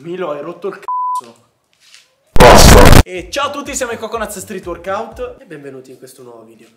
Milo, 0.00 0.30
hai 0.30 0.40
rotto 0.40 0.68
il 0.68 0.74
cazzo. 0.74 1.34
Basta. 2.32 3.02
E 3.02 3.28
ciao 3.30 3.48
a 3.48 3.50
tutti, 3.50 3.74
siamo 3.74 3.92
in 3.92 3.98
Coconut 3.98 4.30
Street 4.30 4.64
Workout. 4.66 5.36
E 5.38 5.44
benvenuti 5.44 5.90
in 5.90 5.98
questo 5.98 6.22
nuovo 6.22 6.44
video. 6.44 6.68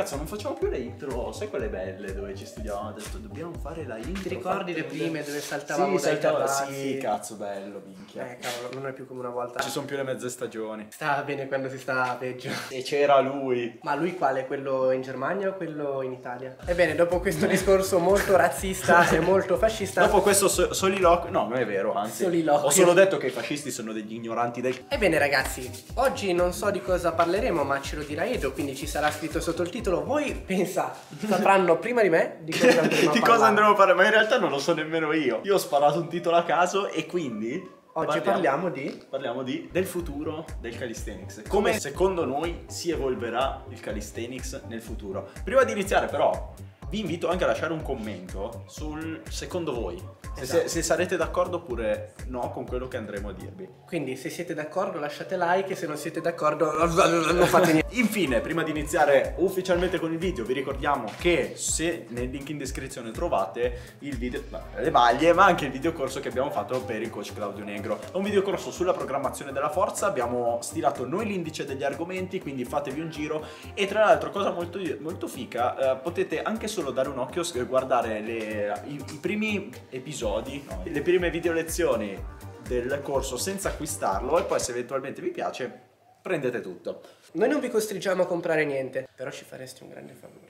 Cazzo, 0.00 0.16
non 0.16 0.26
facciamo 0.26 0.54
più 0.54 0.68
le 0.68 0.78
intro, 0.78 1.30
sai 1.30 1.50
quelle 1.50 1.68
belle 1.68 2.14
dove 2.14 2.34
ci 2.34 2.46
studiavamo, 2.46 2.88
adesso 2.88 3.18
dobbiamo 3.18 3.52
fare 3.60 3.84
la 3.84 3.98
intro. 3.98 4.22
Ti 4.22 4.28
ricordi 4.30 4.72
le 4.72 4.84
prime 4.84 5.22
dove 5.22 5.40
saltavamo 5.40 5.98
sì, 5.98 6.04
dai 6.04 6.20
saltava-? 6.22 6.46
Sì, 6.46 6.98
cazzo, 6.98 7.34
bello, 7.34 7.82
minchia. 7.84 8.30
Eh 8.30 8.38
cavolo, 8.38 8.80
non 8.80 8.86
è 8.86 8.94
più 8.94 9.06
come 9.06 9.20
una 9.20 9.28
volta. 9.28 9.60
Ci 9.60 9.68
sono 9.68 9.84
più 9.84 9.96
le 9.96 10.02
mezze 10.02 10.30
stagioni. 10.30 10.86
Stava 10.88 11.20
bene 11.20 11.48
quando 11.48 11.68
si 11.68 11.76
stava 11.78 12.14
peggio. 12.14 12.48
E 12.70 12.80
c'era 12.82 13.20
lui. 13.20 13.78
Ma 13.82 13.94
lui 13.94 14.16
quale? 14.16 14.46
Quello 14.46 14.90
in 14.90 15.02
Germania 15.02 15.50
o 15.50 15.52
quello 15.52 16.00
in 16.00 16.12
Italia? 16.12 16.56
Ebbene, 16.64 16.94
dopo 16.94 17.20
questo 17.20 17.44
discorso 17.44 17.98
molto 17.98 18.34
razzista 18.34 19.06
e 19.10 19.20
molto 19.20 19.58
fascista. 19.58 20.00
Dopo 20.06 20.22
questo 20.22 20.48
so- 20.48 20.72
soliloquio, 20.72 21.30
no, 21.30 21.46
non 21.46 21.58
è 21.58 21.66
vero, 21.66 21.92
anzi. 21.92 22.22
Soliloquio. 22.22 22.66
Ho 22.68 22.70
solo 22.70 22.94
detto 22.94 23.18
che 23.18 23.26
i 23.26 23.30
fascisti 23.30 23.70
sono 23.70 23.92
degli 23.92 24.14
ignoranti 24.14 24.62
del 24.62 24.86
Ebbene 24.88 25.18
ragazzi, 25.18 25.70
oggi 25.96 26.32
non 26.32 26.54
so 26.54 26.70
di 26.70 26.80
cosa 26.80 27.12
parleremo, 27.12 27.64
ma 27.64 27.78
ce 27.82 27.96
lo 27.96 28.02
dirà 28.02 28.24
Edo, 28.24 28.52
quindi 28.52 28.74
ci 28.74 28.86
sarà 28.86 29.10
scritto 29.10 29.42
sotto 29.42 29.60
il 29.60 29.68
titolo. 29.68 29.88
Voi 30.04 30.32
pensa, 30.34 30.94
sapranno 31.26 31.78
prima 31.78 32.02
di 32.02 32.08
me 32.08 32.38
di 32.42 32.52
cosa 32.52 32.80
andremo 32.80 33.10
a 33.10 33.12
di 33.14 33.20
cosa 33.20 33.46
andremo 33.46 33.70
a 33.70 33.74
parlare, 33.74 33.98
ma 33.98 34.04
in 34.04 34.10
realtà 34.10 34.38
non 34.38 34.50
lo 34.50 34.58
so 34.58 34.74
nemmeno 34.74 35.12
io. 35.12 35.40
Io 35.42 35.54
ho 35.54 35.58
sparato 35.58 35.98
un 35.98 36.08
titolo 36.08 36.36
a 36.36 36.44
caso 36.44 36.88
e 36.88 37.06
quindi 37.06 37.78
Oggi 37.94 38.20
parliamo 38.20 38.70
di... 38.70 39.04
parliamo 39.08 39.42
di 39.42 39.68
del 39.70 39.84
futuro 39.84 40.44
del 40.60 40.78
calisthenics. 40.78 41.42
Come 41.48 41.78
secondo 41.78 42.24
noi 42.24 42.64
si 42.68 42.90
evolverà 42.90 43.64
il 43.68 43.80
calisthenics 43.80 44.62
nel 44.68 44.80
futuro. 44.80 45.28
Prima 45.42 45.64
di 45.64 45.72
iniziare 45.72 46.06
però 46.06 46.54
vi 46.88 47.00
invito 47.00 47.28
anche 47.28 47.44
a 47.44 47.48
lasciare 47.48 47.72
un 47.72 47.82
commento 47.82 48.64
sul 48.66 49.22
secondo 49.28 49.72
voi. 49.72 50.00
Se, 50.34 50.42
Esatto. 50.42 50.60
se- 50.62 50.68
se 50.68 50.82
sarete 50.82 51.16
d'accordo 51.16 51.56
oppure 51.56 52.14
no 52.28 52.50
con 52.50 52.64
quello 52.66 52.88
che 52.88 52.96
andremo 52.96 53.28
a 53.28 53.32
dirvi. 53.32 53.68
Quindi 53.86 54.16
se 54.16 54.30
siete 54.30 54.54
d'accordo 54.54 54.98
lasciate 54.98 55.36
like 55.36 55.72
e 55.72 55.76
se 55.76 55.86
non 55.86 55.96
siete 55.96 56.20
d'accordo 56.20 56.72
non 56.72 57.46
fate 57.46 57.72
niente. 57.72 57.94
Infine, 57.96 58.40
prima 58.40 58.62
di 58.62 58.70
iniziare 58.70 59.34
ufficialmente 59.38 59.98
con 59.98 60.12
il 60.12 60.18
video, 60.18 60.44
vi 60.44 60.52
ricordiamo 60.54 61.10
che 61.18 61.52
se 61.56 62.06
nel 62.08 62.30
link 62.30 62.48
in 62.50 62.58
descrizione 62.58 63.10
trovate 63.10 63.96
il 64.00 64.16
video, 64.16 64.42
le 64.76 64.90
maglie, 64.90 65.32
ma 65.32 65.44
anche 65.44 65.64
il 65.66 65.72
videocorso 65.72 66.20
che 66.20 66.28
abbiamo 66.28 66.50
fatto 66.50 66.80
per 66.82 67.02
il 67.02 67.10
coach 67.10 67.34
Claudio 67.34 67.64
Negro. 67.64 67.98
È 68.00 68.16
un 68.16 68.22
videocorso 68.22 68.70
sulla 68.70 68.92
programmazione 68.92 69.52
della 69.52 69.70
forza, 69.70 70.06
abbiamo 70.06 70.58
stilato 70.62 71.06
noi 71.06 71.26
l'indice 71.26 71.64
degli 71.66 71.82
argomenti, 71.82 72.40
quindi 72.40 72.64
fatevi 72.64 73.00
un 73.00 73.10
giro 73.10 73.44
e 73.74 73.86
tra 73.86 74.04
l'altro 74.04 74.30
cosa 74.30 74.50
molto, 74.52 74.78
molto 75.00 75.26
fica, 75.26 75.76
eh, 75.76 75.96
potete 75.96 76.40
anche 76.42 76.68
solo 76.68 76.92
dare 76.92 77.08
un 77.08 77.18
occhio, 77.18 77.42
s- 77.42 77.66
guardare 77.66 78.20
le- 78.20 78.82
i, 78.86 78.94
i 78.94 79.18
primi 79.20 79.70
episodi, 79.90 80.18
no, 80.28 80.82
le 80.84 81.02
prime 81.02 81.30
video 81.30 81.52
lezioni 81.52 82.18
del 82.66 83.00
corso 83.02 83.36
senza 83.36 83.68
acquistarlo 83.68 84.38
e 84.38 84.44
poi 84.44 84.60
se 84.60 84.70
eventualmente 84.72 85.20
vi 85.20 85.30
piace 85.30 85.88
prendete 86.20 86.60
tutto. 86.60 87.00
Noi 87.32 87.48
non 87.48 87.60
vi 87.60 87.68
costringiamo 87.68 88.22
a 88.22 88.26
comprare 88.26 88.64
niente, 88.64 89.08
però 89.14 89.30
ci 89.30 89.44
faresti 89.44 89.82
un 89.82 89.90
grande 89.90 90.12
favore. 90.12 90.48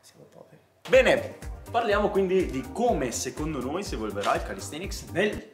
Siamo 0.00 0.24
poveri. 0.30 0.58
Bene, 0.88 1.36
parliamo 1.70 2.10
quindi 2.10 2.46
di 2.46 2.64
come 2.72 3.12
secondo 3.12 3.60
noi 3.60 3.82
si 3.82 3.94
evolverà 3.94 4.34
il 4.34 4.42
calisthenics 4.42 5.04
nel 5.12 5.50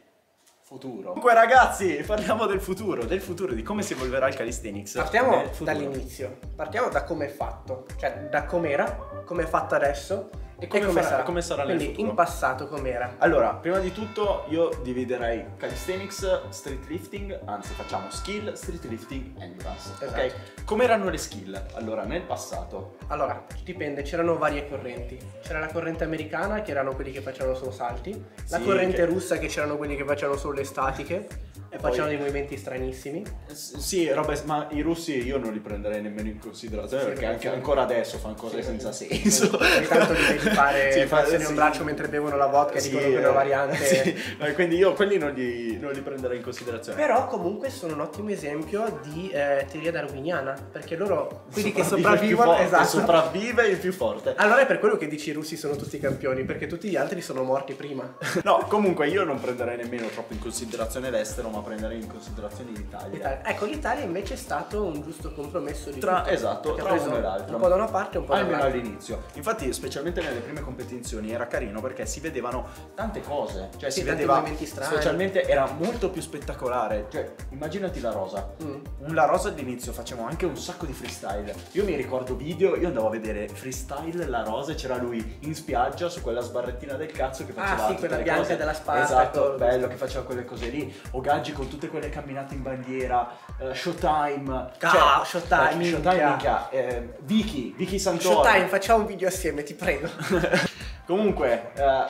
futuro. 0.61 1.09
Comunque 1.09 1.33
ragazzi, 1.33 1.95
parliamo 2.07 2.45
del 2.45 2.61
futuro, 2.61 3.05
del 3.05 3.23
futuro, 3.23 3.55
di 3.55 3.63
come 3.63 3.83
si 3.83 3.95
evolverà 3.95 4.29
il 4.29 4.35
calisthenics. 4.35 4.93
Partiamo 4.93 5.51
dall'inizio. 5.61 6.39
Partiamo 6.55 6.91
da 6.91 7.05
come 7.05 7.27
è 7.27 7.31
fatto. 7.31 7.87
Cioè, 7.97 8.29
da 8.31 8.45
com'era, 8.45 9.08
come 9.29 9.43
è 9.43 9.47
fatto 9.47 9.75
adesso 9.75 10.31
e 10.59 10.67
come 10.69 10.87
come, 10.87 10.93
farà- 11.03 11.07
sarà. 11.09 11.23
come 11.23 11.43
sarà 11.43 11.63
nel 11.65 11.77
Quindi 11.77 11.93
futuro. 11.93 12.09
in 12.09 12.15
passato 12.17 12.67
com'era. 12.67 13.17
Allora, 13.19 13.51
prima 13.55 13.79
di 13.79 13.93
tutto 13.93 14.47
io 14.49 14.71
dividerei 14.83 15.45
calisthenics, 15.59 16.49
street 16.49 16.87
lifting, 16.89 17.39
anzi 17.45 17.75
facciamo 17.75 18.11
skill, 18.11 18.55
street 18.55 18.85
lifting, 18.85 19.39
endurance. 19.39 19.93
Esatto. 20.01 20.21
Ok? 20.21 20.65
Come 20.65 20.85
erano 20.85 21.11
le 21.11 21.19
skill? 21.19 21.63
Allora, 21.75 22.05
nel 22.05 22.23
passato. 22.23 22.97
Allora, 23.09 23.45
dipende, 23.63 24.01
c'erano 24.01 24.39
varie 24.39 24.67
correnti. 24.67 25.19
C'era 25.43 25.61
la 25.61 25.69
corrente 25.69 26.05
americana, 26.05 26.63
che 26.63 26.71
erano 26.71 26.95
quelli 26.95 27.13
che 27.13 27.21
facevano 27.21 27.55
solo 27.55 27.71
salti, 27.71 28.11
la 28.49 28.57
Sì, 28.59 28.65
corrente 28.65 28.97
che- 28.97 29.05
russa, 29.05 29.37
che 29.37 29.47
c'erano 29.49 29.77
quelli 29.77 29.95
che 29.95 30.05
facevano 30.05 30.39
solo 30.39 30.55
le 30.55 30.65
statiche 30.65 31.29
e 31.79 31.81
poi- 31.81 31.91
facevano 31.91 32.09
dei 32.11 32.19
movimenti 32.19 32.57
stranissimi. 32.57 33.23
S- 33.47 33.77
Sì, 33.79 34.09
roba, 34.11 34.35
ma 34.45 34.67
i 34.71 34.81
russi 34.81 35.25
io 35.25 35.39
non 35.39 35.53
li 35.53 35.61
prenderei 35.61 36.03
nemmeno 36.03 36.29
in 36.29 36.39
considerazione 36.39 37.03
Sì, 37.05 37.09
perché 37.11 37.27
anche 37.27 37.49
sì. 37.49 37.55
ancora 37.55 37.83
adesso 37.83 38.19
fanno 38.19 38.35
cose 38.35 38.63
senza 38.63 38.93
senso. 38.93 39.45
Ogni 39.59 39.87
tanto 39.87 40.13
li 40.13 40.23
vedi 40.23 40.39
fare 40.51 40.93
Sì, 40.99 41.07
fa- 41.07 41.25
un 41.29 41.41
sì. 41.41 41.53
braccio 41.55 41.85
mentre 41.85 42.09
bevono 42.09 42.37
la 42.37 42.47
vodka 42.47 42.75
e 42.79 42.81
Sì, 42.81 42.91
dicono 42.91 43.09
che 43.09 43.15
è 43.15 43.19
una 43.19 43.29
eh, 43.29 43.33
variante. 43.33 43.77
sì. 43.85 44.15
Eh, 44.41 44.53
quindi 44.55 44.77
io 44.77 44.93
quelli 44.95 45.19
non 45.19 45.33
li, 45.33 45.79
non 45.79 45.93
li 45.93 46.01
prenderei 46.01 46.37
in 46.39 46.43
considerazione. 46.43 47.01
Però 47.01 47.27
comunque 47.27 47.71
sono 47.71 47.95
un 47.95 48.01
ottimo 48.01 48.31
esempio 48.31 49.01
di 49.03 49.31
eh, 49.31 49.67
teoria 49.71 49.91
darwiniana, 49.93 50.57
perché 50.71 50.97
loro, 50.97 51.45
quelli 51.53 51.73
che 51.73 51.83
Sopravvive 51.85 52.09
sopravvivono, 52.35 52.51
forte, 52.51 52.65
esatto. 52.65 52.87
sopravvive 52.89 53.67
il 53.69 53.77
più 53.79 53.93
forte. 53.93 54.35
Allora 54.37 54.61
è 54.61 54.67
per 54.67 54.79
quello 54.79 54.97
che 54.97 55.07
dici 55.09 55.31
i 55.31 55.33
russi 55.33 55.57
sono 55.57 55.77
tutti 55.77 55.99
campioni, 55.99 56.45
perché 56.45 56.67
tutti 56.67 56.89
gli 56.89 56.97
altri 56.97 57.21
sono 57.21 57.43
morti 57.43 57.75
prima. 57.75 58.17
No, 58.49 58.65
comunque 58.69 59.09
io 59.09 59.25
non 59.25 59.39
prenderei 59.41 59.77
nemmeno 59.77 60.07
troppo 60.09 60.33
in 60.33 60.39
considerazione 60.39 61.11
l'estero, 61.11 61.49
ma 61.51 61.61
prenderei 61.69 62.01
in 62.01 62.09
considerazione 62.09 62.71
l'Italia. 62.73 63.09
L'Italia- 63.09 63.45
Ecco, 63.45 63.65
l'Italia 63.67 64.05
invece 64.05 64.35
è 64.35 64.37
stato 64.37 64.85
un 64.85 65.01
giusto 65.03 65.33
compromesso 65.33 65.91
di 65.91 66.01
Tra- 66.01 66.21
tutto, 66.23 66.31
esatto, 66.31 66.75
tra 66.75 66.93
uno 66.93 67.17
e 67.17 67.21
l'altro. 67.21 67.55
Un 67.57 67.61
po' 67.63 67.69
da 67.69 67.75
una 67.75 67.87
parte 67.87 68.17
e 68.17 68.21
un 68.21 68.27
po' 68.27 68.33
Almeno 68.33 68.57
dall'altra. 68.57 68.81
all'inizio. 68.81 69.23
Infatti, 69.35 69.73
specialmente 69.73 70.21
nelle 70.23 70.41
prime 70.41 70.61
competizioni 70.61 71.31
era 71.33 71.47
carino 71.47 71.81
perché 71.81 72.07
si 72.07 72.21
vedevano 72.21 72.67
tante 72.95 73.21
cose. 73.21 73.69
Cioè, 73.77 73.91
Sì, 73.91 74.01
si 74.01 74.05
vedeva. 74.07 74.37
movimenti 74.37 74.67
strani. 74.67 74.93
Specialmente 74.93 75.43
era 75.43 75.67
molto 75.79 76.11
più 76.11 76.23
spettacolare. 76.23 77.07
Cioè, 77.11 77.35
immaginati 77.51 78.01
la 78.01 78.11
rosa. 78.11 78.55
Mm. 78.63 78.75
Un 79.01 79.15
La 79.19 79.25
Rosa 79.27 79.49
all'inizio 79.49 79.93
facevamo 79.93 80.29
anche 80.29 80.47
un 80.47 80.57
sacco 80.57 80.87
di 80.87 80.93
freestyle. 80.93 81.53
Io 81.73 81.85
mi 81.85 81.95
ricordo 81.97 82.35
video, 82.37 82.77
io 82.77 82.87
andavo 82.87 83.09
a 83.09 83.11
vedere 83.11 83.49
freestyle 83.49 84.27
La 84.27 84.43
Rosa 84.43 84.73
e 84.73 84.75
c'era 84.77 84.97
lui 84.97 85.39
in 85.41 85.55
spiaggia 85.55 86.09
su 86.09 86.21
quella 86.21 86.41
sbarrettina 86.41 86.95
del 86.95 87.11
cazzo 87.11 87.45
che 87.45 87.53
Ah, 87.57 87.63
faceva 87.67 87.87
sì, 87.89 87.95
tutte 87.95 88.07
quella 88.07 88.23
bianca 88.23 88.43
cose. 88.43 88.57
della 88.57 88.75
spada, 88.75 89.03
Esatto, 89.03 89.55
bello 89.59 89.87
che 89.89 89.97
faceva 89.97 90.25
quelle 90.25 90.45
cose 90.45 90.69
lì. 90.69 90.95
O 91.13 91.21
Gaggi 91.21 91.53
con 91.59 91.69
tutte 91.69 91.89
quelle 91.89 92.09
camminate 92.09 92.55
in 92.55 92.63
bandiera, 92.63 93.29
eh, 93.59 93.75
Showtime. 93.75 94.71
Ah, 94.81 95.25
Showtime, 95.25 95.85
eh. 95.85 95.91
Showtime, 95.91 96.27
minchia. 96.29 96.71
eh, 96.71 97.15
Vicky, 97.23 97.75
Vicky 97.77 97.99
Santoro. 97.99 98.45
Showtime, 98.45 98.69
facciamo 98.69 99.01
un 99.01 99.07
video 99.07 99.27
assieme, 99.27 99.65
ti 99.65 99.75
prego. 99.75 100.09
Comunque, 101.05 101.73
eh, 101.75 102.05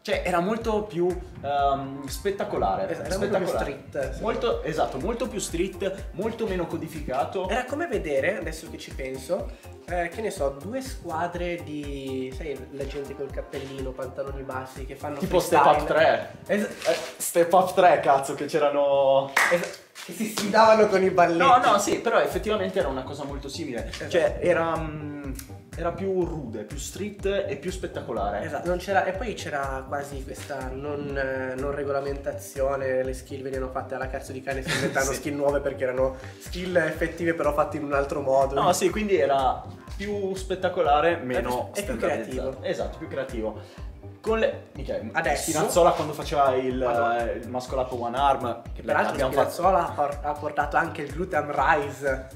cioè 0.00 0.22
era 0.24 0.40
molto 0.40 0.84
più 0.84 1.08
ehm, 1.42 2.06
spettacolare. 2.06 2.90
Esatto, 2.90 3.06
era 3.06 3.18
molto 3.18 3.36
più 3.36 3.46
spettacolare. 3.46 3.82
street, 3.90 4.14
sì. 4.14 4.22
Molto, 4.22 4.62
esatto, 4.62 4.98
molto 4.98 5.28
più 5.28 5.40
street, 5.40 6.04
molto 6.12 6.46
meno 6.46 6.66
codificato. 6.66 7.48
Era 7.50 7.64
come 7.66 7.86
vedere, 7.88 8.38
adesso 8.38 8.70
che 8.70 8.78
ci 8.78 8.94
penso, 8.94 9.50
eh, 9.88 10.08
che 10.08 10.20
ne 10.20 10.30
so, 10.30 10.56
due 10.60 10.80
squadre 10.80 11.62
di, 11.62 12.32
sai, 12.36 12.56
la 12.72 12.86
gente 12.86 13.14
col 13.14 13.30
cappellino, 13.30 13.90
pantaloni 13.92 14.42
bassi 14.42 14.84
che 14.84 14.96
fanno 14.96 15.18
Tipo 15.18 15.38
Step 15.38 15.62
freestyle. 15.62 15.82
Up 15.82 15.88
3. 16.44 16.54
Es- 16.54 16.88
Eh, 16.88 16.96
Step 17.18 17.52
Up 17.52 17.74
3, 17.74 18.00
cazzo, 18.00 18.34
che 18.34 18.46
c'erano. 18.46 19.30
es- 19.52 19.84
che 20.04 20.12
si 20.12 20.26
sfidavano 20.36 20.86
con 20.88 21.02
i 21.02 21.10
balletti. 21.10 21.38
No, 21.38 21.56
no, 21.58 21.78
sì, 21.78 21.98
però 22.00 22.20
effettivamente 22.20 22.78
era 22.78 22.88
una 22.88 23.02
cosa 23.02 23.24
molto 23.24 23.48
simile. 23.48 23.88
Esatto. 23.88 24.10
Cioè, 24.10 24.38
era. 24.40 24.76
mm, 24.76 25.32
era 25.78 25.92
più 25.92 26.24
rude, 26.24 26.62
più 26.64 26.78
street 26.78 27.26
e 27.48 27.56
più 27.56 27.70
spettacolare. 27.70 28.44
Esatto, 28.46 28.68
non 28.68 28.78
c'era, 28.78 29.04
e 29.04 29.12
poi 29.12 29.34
c'era 29.34 29.84
quasi 29.86 30.24
questa 30.24 30.70
non, 30.72 31.14
eh, 31.18 31.54
non 31.60 31.70
regolamentazione, 31.72 33.02
le 33.02 33.12
skill 33.12 33.42
venivano 33.42 33.70
fatte 33.70 33.94
alla 33.94 34.06
cazzo 34.06 34.32
di 34.32 34.40
cane, 34.40 34.62
si 34.62 34.70
inventavano 34.70 35.10
Sì. 35.12 35.18
skill 35.18 35.34
nuove 35.36 35.60
perché 35.60 35.82
erano 35.84 36.16
skill 36.38 36.76
effettive 36.76 37.34
però 37.34 37.52
fatte 37.52 37.76
in 37.76 37.84
un 37.84 37.92
altro 37.92 38.20
modo. 38.22 38.54
No, 38.54 38.72
sì, 38.72 38.88
quindi 38.88 39.16
era 39.18 39.62
più 39.96 40.34
spettacolare, 40.34 41.16
meno 41.16 41.68
È 41.72 41.82
più 41.82 41.94
standardizzato. 41.94 42.48
creativo. 42.50 42.62
Esatto, 42.64 42.98
più 42.98 43.08
creativo. 43.08 43.60
Con 44.26 44.38
le. 44.40 44.64
Mica, 44.72 44.98
Adesso- 45.12 45.50
Spinazzola 45.50 45.90
quando 45.92 46.12
faceva 46.12 46.52
il, 46.56 46.82
Allora. 46.82 47.30
eh, 47.30 47.36
il 47.36 47.48
muscle 47.48 47.78
up 47.78 47.92
one 47.92 48.18
arm. 48.18 48.62
Che 48.74 48.82
peraltro 48.82 49.12
abbiamo 49.12 49.30
fatto- 49.32 49.50
Spinazzola 49.50 49.86
ha, 49.86 49.90
por- 49.92 50.18
ha 50.22 50.32
portato 50.32 50.76
anche 50.76 51.02
il 51.02 51.12
gluten 51.12 51.50
rise. 51.54 52.26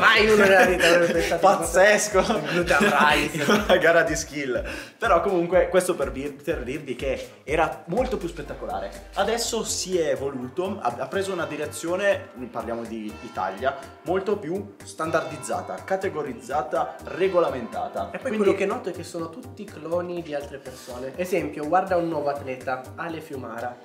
Mai 0.00 0.28
uno 0.28 0.42
nella 0.42 0.64
vita 0.66 0.88
avrebbe 0.88 1.12
pensato 1.12 1.40
Pazzesco! 1.46 2.18
il 2.18 2.42
gluten 2.50 2.78
rise. 2.80 3.44
Una 3.52 3.76
gara 3.76 4.02
di 4.02 4.16
skill. 4.16 4.62
Però 4.98 5.20
comunque 5.20 5.68
questo 5.68 5.94
per, 5.94 6.10
vir- 6.10 6.42
per 6.42 6.62
dirvi 6.64 6.96
che 6.96 7.30
era 7.44 7.84
molto 7.86 8.16
più 8.16 8.26
spettacolare. 8.28 8.90
Adesso 9.14 9.62
si 9.64 9.96
è 9.98 10.08
evoluto, 10.10 10.78
ha, 10.80 10.94
ha 10.98 11.06
preso 11.06 11.32
una 11.32 11.46
direzione, 11.46 12.30
parliamo 12.50 12.82
di 12.82 13.12
Italia, 13.22 13.76
molto 14.02 14.36
più 14.38 14.74
standardizzata, 14.82 15.74
categorizzata, 15.84 16.96
regolamentata. 17.04 18.06
E 18.08 18.18
poi 18.18 18.20
Quindi- 18.20 18.36
quello 18.38 18.52
che 18.54 18.66
noto 18.66 18.88
è 18.88 18.92
che 18.92 19.04
sono 19.04 19.30
tutti 19.30 19.64
cloni 19.64 20.20
di 20.22 20.34
altre 20.34 20.58
persone. 20.58 21.12
Esempio, 21.28 21.68
guarda 21.68 21.94
un 21.98 22.08
nuovo 22.08 22.30
atleta, 22.30 22.80
Ale 22.96 23.20
Fiumara. 23.20 23.76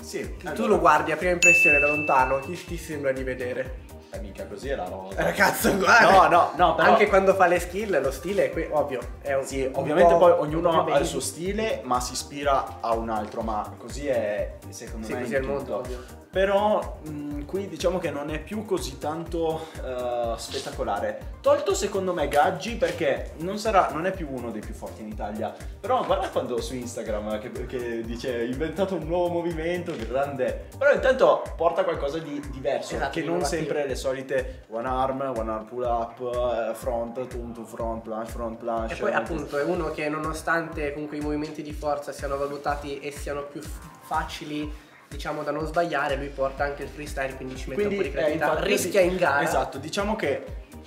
Sì, 0.00 0.36
Tu 0.38 0.46
allora- 0.46 0.66
lo 0.66 0.78
guardi 0.78 1.12
a 1.12 1.16
prima 1.18 1.32
impressione 1.32 1.78
da 1.78 1.88
lontano, 1.88 2.38
chi 2.38 2.54
ti 2.64 2.78
sembra 2.78 3.12
di 3.12 3.22
vedere? 3.22 3.80
Eh, 4.16 4.20
mica 4.20 4.46
così 4.46 4.68
è 4.68 4.74
la 4.76 4.88
rosa. 4.88 5.18
Eh, 5.18 5.22
Ragazzo, 5.24 5.76
guarda! 5.76 6.10
No, 6.10 6.28
no, 6.28 6.50
no, 6.56 6.74
però... 6.74 6.88
Anche 6.90 7.06
quando 7.08 7.34
fa 7.34 7.46
le 7.46 7.58
skill, 7.60 8.00
lo 8.00 8.10
stile 8.10 8.46
è 8.46 8.50
que- 8.50 8.68
ovvio. 8.72 9.00
È 9.20 9.34
un, 9.34 9.44
Sì, 9.44 9.62
un 9.62 9.72
ovviamente 9.74 10.12
po' 10.14 10.18
poi 10.18 10.30
ognuno 10.32 10.84
ha 10.84 10.98
il 10.98 11.06
suo 11.06 11.20
stile, 11.20 11.80
ma 11.84 12.00
si 12.00 12.12
ispira 12.12 12.78
a 12.80 12.94
un 12.94 13.08
altro, 13.10 13.42
ma 13.42 13.74
così 13.78 14.06
è 14.06 14.56
secondo 14.70 15.06
Sì, 15.06 15.14
me 15.14 15.20
così 15.22 15.34
è 15.34 15.38
il 15.38 15.46
mondo, 15.46 15.76
ovvio. 15.76 16.24
Però 16.36 16.98
mh, 17.02 17.46
qui 17.46 17.66
diciamo 17.66 17.98
che 17.98 18.10
non 18.10 18.28
è 18.30 18.38
più 18.38 18.66
così 18.66 18.98
tanto 18.98 19.68
eh, 19.82 20.34
spettacolare. 20.36 21.34
Tolto 21.40 21.72
secondo 21.72 22.12
me 22.12 22.28
Gaggi 22.28 22.74
perché 22.76 23.32
non 23.38 23.56
sarà, 23.58 23.88
non 23.92 24.04
è 24.04 24.10
più 24.12 24.28
uno 24.30 24.50
dei 24.50 24.60
più 24.60 24.74
forti 24.74 25.00
in 25.00 25.08
Italia. 25.08 25.54
Però 25.80 26.04
guarda 26.04 26.28
quando 26.28 26.60
su 26.60 26.74
Instagram 26.74 27.38
che, 27.40 27.66
che 27.66 28.02
dice 28.02 28.40
"Ho 28.40 28.44
inventato 28.44 28.96
un 28.96 29.06
nuovo 29.06 29.28
movimento, 29.28 29.94
grande. 29.96 30.66
Però 30.76 30.92
intanto 30.92 31.42
porta 31.56 31.84
qualcosa 31.84 32.18
di 32.18 32.38
diverso, 32.50 32.96
Esatto, 32.96 33.12
che 33.12 33.22
non 33.22 33.42
sempre 33.42 33.86
le 33.86 33.94
solite 34.06 34.64
one 34.68 34.86
arm, 34.86 35.20
one 35.34 35.50
arm 35.50 35.64
pull 35.64 35.82
up, 35.82 36.20
eh, 36.20 36.74
front, 36.74 37.26
tuntu, 37.26 37.64
front, 37.64 38.02
planche, 38.02 38.30
front 38.30 38.58
planche. 38.58 38.94
E 38.94 38.96
poi 38.96 39.12
appunto 39.12 39.58
è 39.58 39.64
uno 39.64 39.90
che 39.90 40.08
nonostante 40.08 40.92
comunque 40.92 41.16
i 41.16 41.20
movimenti 41.20 41.62
di 41.62 41.72
forza 41.72 42.12
siano 42.12 42.36
valutati 42.36 43.00
e 43.00 43.10
siano 43.10 43.42
più 43.42 43.60
facili 43.60 44.84
diciamo 45.08 45.42
da 45.42 45.52
non 45.52 45.66
sbagliare, 45.66 46.16
lui 46.16 46.28
porta 46.28 46.64
anche 46.64 46.82
il 46.82 46.88
freestyle, 46.88 47.34
quindi 47.36 47.56
ci 47.56 47.68
mette 47.68 47.86
Quindi 47.86 47.96
un 47.96 48.00
po' 48.00 48.08
di 48.08 48.14
eh, 48.14 48.16
creatività, 48.16 48.50
infatti, 48.50 48.68
rischia 48.68 49.00
in 49.00 49.16
gara. 49.16 49.42
Esatto, 49.42 49.78
diciamo 49.78 50.16
che 50.16 50.44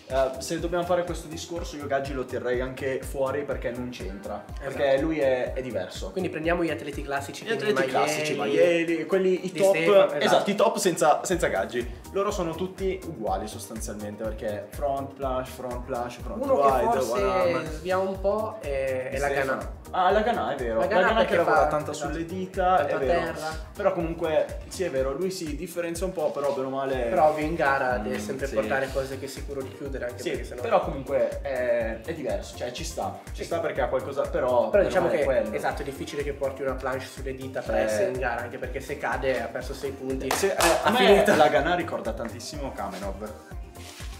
eh, 0.08 0.30
se 0.40 0.60
dobbiamo 0.60 0.84
fare 0.86 1.04
questo 1.04 1.28
discorso 1.28 1.76
io 1.76 1.86
Gaggi 1.88 2.14
lo 2.14 2.26
terrei 2.26 2.62
anche 2.62 3.02
fuori 3.02 3.44
perché 3.44 3.72
non 3.72 3.90
c'entra. 3.90 4.44
Perché 4.60 4.88
Esatto. 4.94 5.02
lui 5.06 5.20
è, 5.20 5.54
è 5.54 5.62
diverso. 5.62 6.12
Quindi 6.12 6.30
prendiamo 6.30 6.64
gli 6.64 6.70
atleti 6.70 7.02
classici, 7.02 7.46
Gli 7.46 7.52
atleti 7.52 7.74
Maieli, 7.74 7.92
classici, 7.92 8.36
Maieli, 8.36 9.06
quelli 9.06 9.46
i 9.46 9.52
top, 9.52 9.76
Stefano, 9.76 10.06
esatto. 10.06 10.24
esatto, 10.24 10.50
i 10.50 10.56
top 10.56 10.78
senza, 10.78 11.24
senza 11.24 11.48
Gaggi. 11.48 11.88
Loro 12.12 12.32
sono 12.32 12.56
tutti 12.56 13.00
uguali 13.06 13.48
sostanzialmente 13.48 14.24
perché 14.24 14.68
front 14.72 15.14
plash, 15.14 15.50
front 15.50 15.86
plash, 15.86 16.18
front 16.22 16.44
Uno 16.44 16.54
wide, 16.56 16.80
che 16.80 16.86
one 16.86 17.00
forse 17.02 17.24
arm. 17.24 17.66
svia 17.66 17.98
un 17.98 18.20
po' 18.20 18.58
è, 18.62 19.10
è 19.12 19.18
la. 19.20 19.30
Gana. 19.30 19.78
Ah, 19.92 20.12
la 20.12 20.22
Gana 20.22 20.54
è 20.54 20.56
vero. 20.56 20.80
La 20.80 20.88
Gana, 20.88 21.08
che 21.10 21.14
perché 21.16 21.36
lavora 21.38 21.56
fa- 21.62 21.68
tanto 21.68 21.92
esatto. 21.92 22.12
sulle 22.12 22.26
dita, 22.26 22.86
è 22.88 22.94
a 22.94 22.98
vero. 22.98 23.12
terra. 23.34 23.48
Però 23.76 23.94
comunque, 23.94 24.60
sì 24.68 24.84
è 24.84 24.90
vero, 24.92 25.14
lui 25.14 25.32
si 25.32 25.56
differenzia 25.56 26.06
un 26.06 26.12
po', 26.12 26.30
però 26.32 26.54
bene 26.54 26.68
o 26.68 26.70
male... 26.70 26.96
Però 27.10 27.30
ovvio 27.30 27.46
in 27.46 27.56
gara 27.56 27.98
deve 27.98 28.18
Mm, 28.18 28.20
sempre 28.20 28.48
sì. 28.48 28.54
portare 28.56 28.90
cose 28.94 29.18
che 29.20 29.28
sicuro 29.28 29.62
di 29.62 29.70
chiudere 29.90 30.06
anche 30.12 30.22
Sì, 30.22 30.30
perché 30.30 30.46
sennò... 30.46 30.62
però 30.62 30.82
comunque 30.82 31.42
è, 31.42 32.00
è 32.06 32.14
diverso, 32.14 32.56
cioè 32.56 32.72
ci 32.72 32.84
sta, 32.84 33.20
ci 33.34 33.44
sta 33.44 33.60
perché 33.60 33.82
ha 33.82 33.88
qualcosa, 33.88 34.22
però... 34.22 34.70
Però 34.70 34.84
diciamo 34.84 35.10
è 35.10 35.18
che 35.18 35.24
quello. 35.24 35.52
esatto, 35.54 35.82
è 35.82 35.86
difficile 35.86 36.24
che 36.24 36.34
porti 36.34 36.62
una 36.62 36.76
planche 36.76 37.06
sulle 37.06 37.34
dita 37.36 37.62
per 37.62 37.76
Eh. 37.76 37.82
essere 37.82 38.12
in 38.12 38.20
gara, 38.20 38.42
anche 38.42 38.58
perché 38.58 38.80
se 38.80 38.98
cade 38.98 39.42
ha 39.42 39.48
perso 39.48 39.74
6 39.74 39.92
punti. 39.92 40.30
Se- 40.32 40.48
eh, 40.52 40.56
a 40.84 40.90
me 40.92 40.98
finito. 40.98 41.36
la 41.36 41.48
Gana 41.48 41.76
ricorda 41.76 42.14
tantissimo 42.14 42.72
Kamenov. 42.72 43.32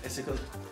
E 0.02 0.10
secondo... 0.10 0.69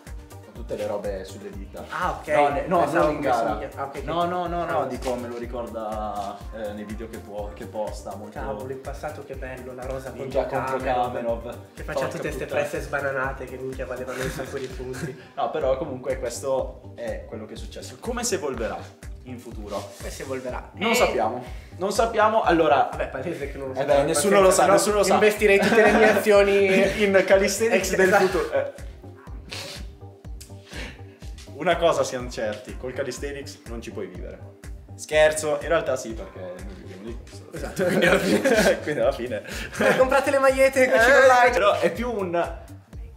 tutte 0.68 0.82
le 0.82 0.86
robe 0.86 1.24
sulle 1.24 1.48
dita. 1.50 1.82
Ah, 1.88 2.18
ok. 2.20 2.26
No, 2.28 2.48
ne- 2.50 2.64
no, 2.66 2.84
non 2.92 3.10
in 3.12 3.20
gara. 3.20 3.58
ah, 3.76 3.84
ok, 3.84 4.02
no, 4.02 4.24
no, 4.26 4.46
no, 4.46 4.66
no, 4.66 4.80
Ah. 4.82 4.84
dico 4.86 5.14
me 5.14 5.26
lo 5.26 5.38
ricorda 5.38 6.36
eh, 6.54 6.72
nei 6.72 6.84
video 6.84 7.08
che, 7.08 7.16
può- 7.16 7.50
che 7.54 7.64
posta 7.64 8.14
molto... 8.16 8.38
Cavolo, 8.38 8.70
in 8.70 8.80
passato 8.82 9.24
che 9.24 9.34
bello, 9.34 9.72
la 9.72 9.86
rosa 9.86 10.10
Ninja 10.10 10.44
contro 10.44 10.76
Kamenov. 10.76 11.56
Che 11.74 11.82
faccia 11.84 12.06
tutte 12.08 12.20
queste 12.20 12.44
presse 12.44 12.80
sbananate 12.80 13.46
che 13.46 13.56
minchia 13.56 13.86
valevano 13.86 14.22
un 14.22 14.28
sacco 14.30 14.58
di 14.58 14.66
punti. 14.66 14.96
No, 15.38 15.50
però 15.50 15.76
comunque 15.78 16.18
questo 16.18 16.92
è 16.96 17.24
quello 17.26 17.46
che 17.46 17.54
è 17.54 17.56
successo. 17.56 17.96
Come 18.00 18.22
si 18.24 18.34
evolverà 18.34 18.76
in 19.24 19.38
futuro? 19.38 19.82
E 20.02 20.10
si 20.10 20.22
evolverà. 20.22 20.70
Non 20.74 20.90
Eh, 20.90 20.94
sappiamo. 20.94 21.42
Non 21.76 21.92
sappiamo. 21.92 22.42
Allora, 22.42 22.88
Vabbè, 22.90 23.08
palese 23.08 23.50
che 23.52 23.56
non 23.56 23.68
lo 23.68 23.72
Eh 23.74 23.76
sappiamo, 23.78 24.00
beh, 24.00 24.06
nessuno 24.06 24.40
lo 24.40 24.50
sa, 24.50 24.66
nessuno 24.66 24.96
lo 24.96 25.02
sa. 25.04 25.14
Investirei 25.14 25.58
tutte 25.60 25.80
le 25.82 25.92
mie 25.92 26.10
azioni 26.10 27.00
in 27.04 27.22
calisthenics 27.26 27.94
del 27.94 28.08
Esatto. 28.08 28.26
futuro. 28.26 28.52
eh. 28.52 28.86
Una 31.58 31.76
cosa 31.76 32.04
siamo 32.04 32.30
certi, 32.30 32.76
col 32.76 32.92
calisthenics 32.92 33.60
non 33.66 33.82
ci 33.82 33.90
puoi 33.90 34.06
vivere. 34.06 34.38
Scherzo, 34.94 35.58
in 35.60 35.68
realtà 35.68 35.96
sì, 35.96 36.12
perché 36.12 36.38
noi 36.38 36.74
viviamo 36.76 37.02
di 37.04 37.16
questo. 37.20 37.52
Esatto, 37.52 37.84
quindi 37.86 38.06
alla 38.06 38.18
fine- 38.18 38.78
Quindi 38.82 39.00
alla 39.00 39.12
fine. 39.12 39.42
Eh, 39.80 39.96
comprate 39.96 40.30
le 40.30 40.38
magliette 40.38 40.88
con 40.88 40.98
Eh, 40.98 41.02
online. 41.22 41.50
però 41.52 41.78
è 41.80 41.90
più 41.92 42.12
un 42.12 42.56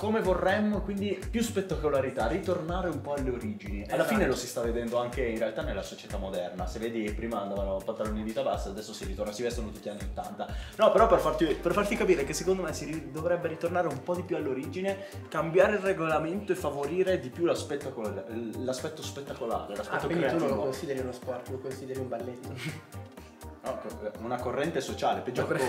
come 0.02 0.20
vorremmo, 0.22 0.82
quindi 0.82 1.24
più 1.30 1.44
spettacolarità, 1.44 2.26
ritornare 2.26 2.90
un 2.90 3.02
po' 3.02 3.14
alle 3.14 3.30
origini. 3.30 3.84
Alla 3.84 3.98
Esatto. 3.98 4.08
fine 4.08 4.26
lo 4.26 4.36
si 4.36 4.48
sta 4.48 4.62
vedendo 4.62 4.98
anche 4.98 5.24
in 5.24 5.38
realtà 5.38 5.62
nella 5.62 5.84
società 5.84 6.18
moderna. 6.18 6.66
Se 6.66 6.80
vedi, 6.80 7.04
prima 7.14 7.40
andavano 7.44 7.78
pantaloni 7.86 8.24
di 8.24 8.34
tabassa, 8.34 8.70
adesso 8.70 8.94
si 8.94 9.06
ritorna, 9.06 9.32
si 9.32 9.44
vestono 9.44 9.70
tutti 9.70 9.88
gli 9.88 9.92
anni 9.92 10.02
80. 10.02 10.48
No, 10.78 10.92
però 10.92 11.06
per 11.06 11.20
farti, 11.20 11.46
per 11.46 11.72
farti 11.74 11.96
capire 11.96 12.24
che 12.24 12.34
secondo 12.34 12.64
me 12.64 12.74
si 12.74 12.86
ri- 12.86 13.12
dovrebbe 13.12 13.48
ritornare 13.48 13.88
un 13.90 14.02
po' 14.02 14.16
di 14.16 14.24
più 14.24 14.36
all'origine, 14.36 15.06
cambiare 15.30 15.74
il 15.74 15.82
regolamento 15.82 16.52
e 16.52 16.56
favorire 16.56 17.20
di 17.20 17.30
più 17.30 17.46
l'aspetto, 17.46 17.94
l'aspetto 18.58 19.04
spettacolare, 19.04 19.74
Ah, 19.74 19.78
l'aspetto 19.78 20.08
quindi 20.08 20.24
tu 20.26 20.30
non 20.32 20.40
lo 20.40 20.46
creativo. 20.46 20.64
consideri 20.64 21.00
uno 21.00 21.12
sport, 21.12 21.50
lo 21.50 21.60
consideri 21.60 22.00
un 22.00 22.08
balletto. 22.08 23.10
No, 23.64 23.80
una 24.22 24.38
corrente 24.38 24.82
sociale, 24.82 25.22
peggio 25.22 25.42
ancora. 25.42 25.60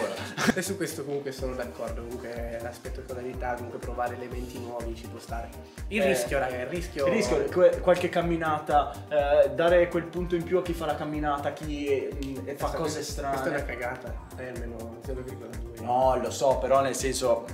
E 0.54 0.62
su 0.62 0.76
questo 0.76 1.04
comunque 1.04 1.30
sono 1.30 1.54
d'accordo, 1.54 2.00
comunque 2.00 2.58
la 2.62 2.72
spettacolarità, 2.72 3.52
comunque 3.54 3.78
provare 3.78 4.14
elementi 4.14 4.58
nuovi 4.58 4.94
ci 4.96 5.06
può 5.06 5.18
stare. 5.18 5.50
Il 5.88 6.00
Eh, 6.00 6.06
rischio, 6.06 6.38
raga, 6.38 6.58
il 6.58 6.66
rischio... 6.68 7.06
Il 7.06 7.12
rischio, 7.12 7.44
que- 7.50 7.80
qualche 7.80 8.08
camminata, 8.08 8.92
eh, 9.08 9.50
dare 9.50 9.88
quel 9.88 10.04
punto 10.04 10.34
in 10.36 10.42
più 10.42 10.56
a 10.56 10.62
chi 10.62 10.72
fa 10.72 10.86
la 10.86 10.94
camminata, 10.94 11.48
a 11.50 11.52
chi 11.52 11.86
eh, 11.86 12.16
mm, 12.24 12.48
fa 12.56 12.70
cose 12.70 12.94
Questa 13.00 13.22
è 13.22 13.26
una 13.26 13.36
strane. 13.36 13.64
cagata, 13.66 14.14
eh, 14.38 14.48
almeno 14.48 14.96
0,2. 15.04 15.82
No, 15.82 16.16
lo 16.16 16.30
so, 16.30 16.56
però 16.56 16.80
nel 16.80 16.94
senso 16.96 17.44
eh, 17.46 17.52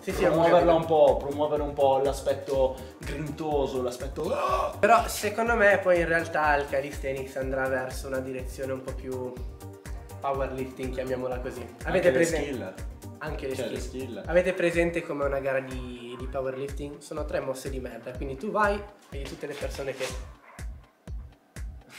Sì, 0.00 0.12
sì, 0.12 0.24
promuoverla 0.24 0.72
un 0.72 0.84
po', 0.86 1.16
promuovere 1.18 1.62
un 1.62 1.72
po' 1.72 1.98
l'aspetto 1.98 2.76
grintoso, 2.98 3.82
l'aspetto! 3.82 4.74
Però 4.78 5.06
secondo 5.08 5.54
me 5.54 5.78
poi 5.82 6.00
in 6.00 6.08
realtà 6.08 6.54
il 6.56 6.66
calisthenics 6.68 7.36
andrà 7.36 7.68
verso 7.68 8.06
una 8.06 8.20
direzione 8.20 8.72
un 8.72 8.82
po' 8.82 8.92
più 8.92 9.32
powerlifting, 10.20 10.92
chiamiamola 10.92 11.38
così. 11.40 11.60
Avete 11.84 12.08
Anche 12.08 12.10
le 12.10 12.12
presente? 12.12 12.46
skill. 12.46 12.74
Anche 13.18 13.46
le 13.48 13.54
Cioè, 13.54 13.64
skill. 13.64 13.74
le 13.74 13.80
skill. 13.80 14.22
Avete 14.26 14.52
presente 14.52 15.02
come 15.02 15.24
una 15.24 15.40
gara 15.40 15.60
di, 15.60 16.14
di 16.18 16.26
powerlifting? 16.26 16.98
Sono 16.98 17.24
tre 17.24 17.40
mosse 17.40 17.70
di 17.70 17.80
merda, 17.80 18.10
quindi 18.12 18.36
tu 18.36 18.50
vai 18.50 18.80
e 19.10 19.22
tutte 19.22 19.46
le 19.46 19.54
persone 19.54 19.92
che... 19.94 20.06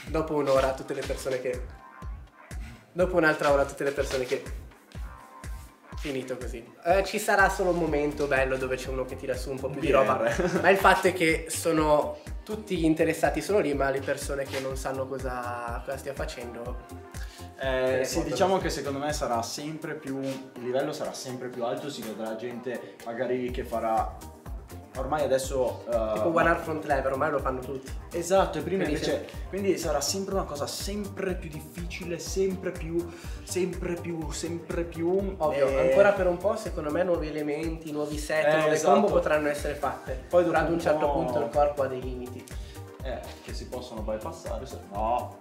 Dopo 0.08 0.34
un'ora 0.34 0.72
tutte 0.74 0.94
le 0.94 1.02
persone 1.06 1.40
che... 1.40 1.60
Dopo 2.92 3.16
un'altra 3.16 3.52
ora 3.52 3.64
tutte 3.64 3.84
le 3.84 3.90
persone 3.92 4.24
che... 4.24 4.42
Finito 6.00 6.36
così. 6.36 6.64
Eh, 6.84 7.02
ci 7.04 7.18
sarà 7.18 7.48
solo 7.48 7.70
un 7.70 7.78
momento 7.78 8.26
bello 8.26 8.56
dove 8.56 8.76
c'è 8.76 8.88
uno 8.88 9.04
che 9.04 9.16
tira 9.16 9.34
su 9.34 9.50
un 9.50 9.58
po' 9.58 9.68
più 9.68 9.80
di 9.80 9.88
BR. 9.88 9.92
roba. 9.94 10.30
Ma 10.62 10.68
il 10.70 10.76
fatto 10.76 11.08
è 11.08 11.12
che 11.12 11.46
sono 11.48 12.18
tutti 12.44 12.84
interessati 12.84 13.42
solo 13.42 13.58
lì, 13.58 13.74
ma 13.74 13.90
le 13.90 14.00
persone 14.00 14.44
che 14.44 14.60
non 14.60 14.76
sanno 14.76 15.06
cosa, 15.06 15.82
cosa 15.84 15.98
stia 15.98 16.14
facendo. 16.14 16.86
Eh, 17.60 18.00
Eh, 18.00 18.04
sì, 18.04 18.22
diciamo 18.22 18.58
che 18.58 18.70
secondo 18.70 19.00
me 19.00 19.12
sarà 19.12 19.42
sempre 19.42 19.94
più. 19.96 20.20
Il 20.20 20.62
livello 20.62 20.92
sarà 20.92 21.12
sempre 21.12 21.48
più 21.48 21.64
alto. 21.64 21.90
Si 21.90 22.00
vedrà 22.02 22.36
gente 22.36 22.94
magari 23.04 23.50
che 23.50 23.64
farà. 23.64 24.16
Ormai 24.98 25.22
adesso. 25.24 25.84
eh, 25.88 26.12
Tipo 26.14 26.28
one 26.34 26.48
arm 26.48 26.60
front 26.60 26.84
lever, 26.84 27.12
ormai 27.12 27.30
lo 27.30 27.38
fanno 27.38 27.60
tutti. 27.60 27.90
Esatto, 28.12 28.58
e 28.58 28.62
prima 28.62 28.84
Quindi 28.84 29.00
invece. 29.02 29.26
Quindi 29.48 29.78
sarà 29.78 30.00
sempre 30.00 30.34
una 30.34 30.44
cosa 30.44 30.66
sempre 30.66 31.34
più 31.34 31.48
difficile, 31.48 32.18
sempre 32.18 32.72
più. 32.72 32.96
Sempre 33.44 33.94
più, 33.94 34.30
sempre 34.30 34.82
più. 34.84 35.34
Ovvio, 35.38 35.68
eh, 35.68 35.88
ancora 35.88 36.12
per 36.12 36.26
un 36.26 36.36
po' 36.36 36.56
secondo 36.56 36.90
me 36.90 37.02
nuovi 37.04 37.28
elementi, 37.28 37.92
nuovi 37.92 38.18
set, 38.18 38.46
Eh, 38.46 38.56
nuove 38.56 38.72
esatto. 38.74 38.92
combo 38.92 39.06
potranno 39.08 39.48
essere 39.48 39.74
fatte. 39.74 40.12
Poi 40.28 40.42
Poi 40.42 40.44
dopo 40.44 40.56
ad 40.56 40.66
un 40.66 40.72
un 40.74 40.80
certo 40.80 41.06
po'- 41.06 41.12
punto 41.12 41.38
il 41.40 41.48
corpo 41.50 41.82
ha 41.82 41.86
dei 41.86 42.00
limiti. 42.00 42.44
Eh, 43.02 43.20
che 43.44 43.54
si 43.54 43.66
possono 43.68 44.00
bypassare. 44.02 44.66
se- 44.66 44.78
No. 44.92 45.38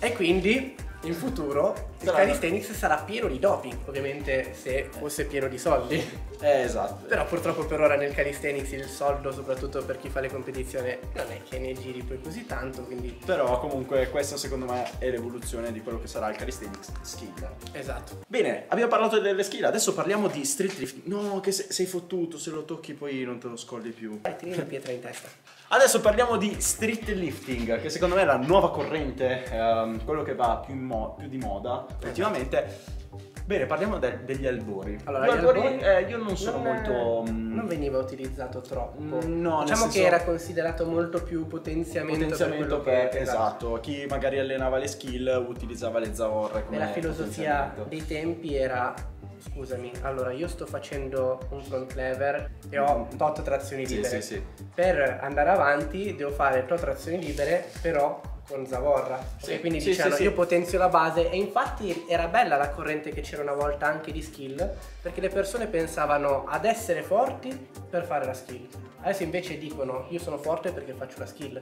E 0.00 0.12
quindi 0.14 0.74
in 1.02 1.14
futuro 1.14 1.94
il 2.00 2.10
calisthenics 2.10 2.72
sarà 2.72 2.96
pieno 2.96 3.28
di 3.28 3.38
doping, 3.38 3.76
ovviamente 3.86 4.52
se 4.54 4.88
fosse 4.90 5.24
pieno 5.26 5.46
di 5.48 5.58
soldi. 5.58 6.26
Eh, 6.40 6.60
esatto. 6.62 7.06
Però 7.06 7.24
purtroppo 7.26 7.64
per 7.66 7.80
ora 7.80 7.96
nel 7.96 8.14
calisthenics 8.14 8.70
il 8.72 8.84
soldo, 8.86 9.32
soprattutto 9.32 9.84
per 9.84 9.98
chi 9.98 10.08
fa 10.08 10.20
le 10.20 10.28
competizioni, 10.30 10.96
non 11.14 11.26
è 11.30 11.40
che 11.48 11.58
ne 11.58 11.72
giri 11.72 12.02
poi 12.02 12.20
così 12.20 12.46
tanto, 12.46 12.82
quindi 12.82 13.18
Però 13.24 13.58
comunque 13.58 14.08
questa 14.10 14.36
secondo 14.36 14.66
me 14.66 14.88
è 14.98 15.10
l'evoluzione 15.10 15.72
di 15.72 15.82
quello 15.82 16.00
che 16.00 16.06
sarà 16.06 16.30
il 16.30 16.36
calisthenics 16.36 16.92
skill. 17.02 17.48
esatto. 17.72 18.20
Bene, 18.28 18.64
abbiamo 18.68 18.90
parlato 18.90 19.18
delle 19.18 19.42
skill, 19.42 19.64
adesso 19.64 19.94
parliamo 19.94 20.28
di 20.28 20.44
street 20.44 20.78
lifting. 20.78 21.06
No, 21.06 21.40
che 21.40 21.50
se- 21.52 21.66
sei 21.70 21.86
fottuto, 21.86 22.38
se 22.38 22.50
lo 22.50 22.64
tocchi 22.64 22.92
poi 22.94 23.22
non 23.24 23.38
te 23.38 23.48
lo 23.48 23.56
scolli 23.56 23.90
più. 23.90 24.20
Vai, 24.20 24.36
tieni 24.36 24.56
la 24.56 24.62
pietra 24.62 24.92
in 24.92 25.00
testa. 25.00 25.28
Adesso 25.70 26.00
parliamo 26.00 26.38
di 26.38 26.56
street 26.60 27.08
lifting, 27.08 27.78
che 27.82 27.90
secondo 27.90 28.14
me 28.14 28.22
è 28.22 28.24
la 28.24 28.36
nuova 28.38 28.70
corrente, 28.70 29.44
ehm, 29.50 30.02
quello 30.04 30.22
che 30.22 30.34
va 30.34 30.62
più, 30.64 30.72
in 30.72 30.86
mo- 30.88 31.14
più 31.16 31.28
di 31.28 31.38
moda 31.38 31.86
ultimamente. 32.04 32.96
Bene, 33.44 33.64
parliamo 33.64 33.98
de- 33.98 34.24
degli 34.24 34.46
albori. 34.46 34.98
Allora, 35.04 35.24
Gli 35.26 35.30
albori, 35.30 35.60
albori 35.60 35.78
eh, 35.82 36.00
io 36.02 36.18
non 36.18 36.36
sono 36.36 36.58
non 36.58 36.66
è- 36.66 36.72
molto... 36.86 37.24
mm, 37.32 37.54
Non 37.54 37.66
veniva 37.66 37.98
utilizzato 37.98 38.60
troppo. 38.60 39.00
Mm, 39.00 39.40
no, 39.40 39.60
diciamo 39.62 39.82
senso- 39.84 39.98
che 39.98 40.04
era 40.04 40.22
considerato 40.22 40.84
molto 40.84 41.22
più 41.22 41.46
potenziamento, 41.46 42.24
potenziamento 42.24 42.80
per, 42.80 43.08
per, 43.08 43.22
esatto, 43.22 43.78
chi 43.80 44.04
magari 44.08 44.38
allenava 44.38 44.76
le 44.76 44.86
skill 44.86 45.46
utilizzava 45.48 45.98
le 45.98 46.14
zavorre 46.14 46.64
come 46.64 46.76
E 46.76 46.80
la 46.80 46.86
filosofia 46.88 47.74
dei 47.88 48.04
tempi 48.04 48.54
era 48.54 48.92
scusami, 49.40 49.92
allora 50.02 50.32
io 50.32 50.48
sto 50.48 50.66
facendo 50.66 51.38
un 51.50 51.62
front 51.62 51.94
lever 51.94 52.50
e 52.68 52.78
ho 52.78 53.06
tot 53.16 53.40
trazioni 53.42 53.86
Sì, 53.86 53.94
libere. 53.96 54.20
sì, 54.20 54.34
sì. 54.34 54.42
Per 54.74 55.20
andare 55.22 55.48
avanti 55.50 56.14
devo 56.16 56.32
fare 56.32 56.66
tot 56.66 56.80
trazioni 56.80 57.18
libere, 57.24 57.64
però 57.80 58.20
con 58.48 58.66
zavorra. 58.66 59.22
Sì, 59.36 59.52
e 59.52 59.60
quindi 59.60 59.80
sì, 59.80 59.90
dicevano 59.90 60.16
sì. 60.16 60.22
io 60.22 60.32
potenzio 60.32 60.78
la 60.78 60.88
base 60.88 61.30
e 61.30 61.36
infatti 61.36 62.06
era 62.08 62.26
bella 62.26 62.56
la 62.56 62.70
corrente 62.70 63.10
che 63.10 63.20
c'era 63.20 63.42
una 63.42 63.52
volta 63.52 63.86
anche 63.86 64.10
di 64.10 64.22
skill, 64.22 64.74
perché 65.02 65.20
le 65.20 65.28
persone 65.28 65.66
pensavano 65.66 66.46
ad 66.46 66.64
essere 66.64 67.02
forti 67.02 67.68
per 67.88 68.04
fare 68.04 68.24
la 68.24 68.34
skill. 68.34 68.66
Adesso 69.02 69.22
invece 69.22 69.58
dicono 69.58 70.06
io 70.08 70.18
sono 70.18 70.38
forte 70.38 70.72
perché 70.72 70.92
faccio 70.94 71.18
la 71.18 71.26
skill. 71.26 71.60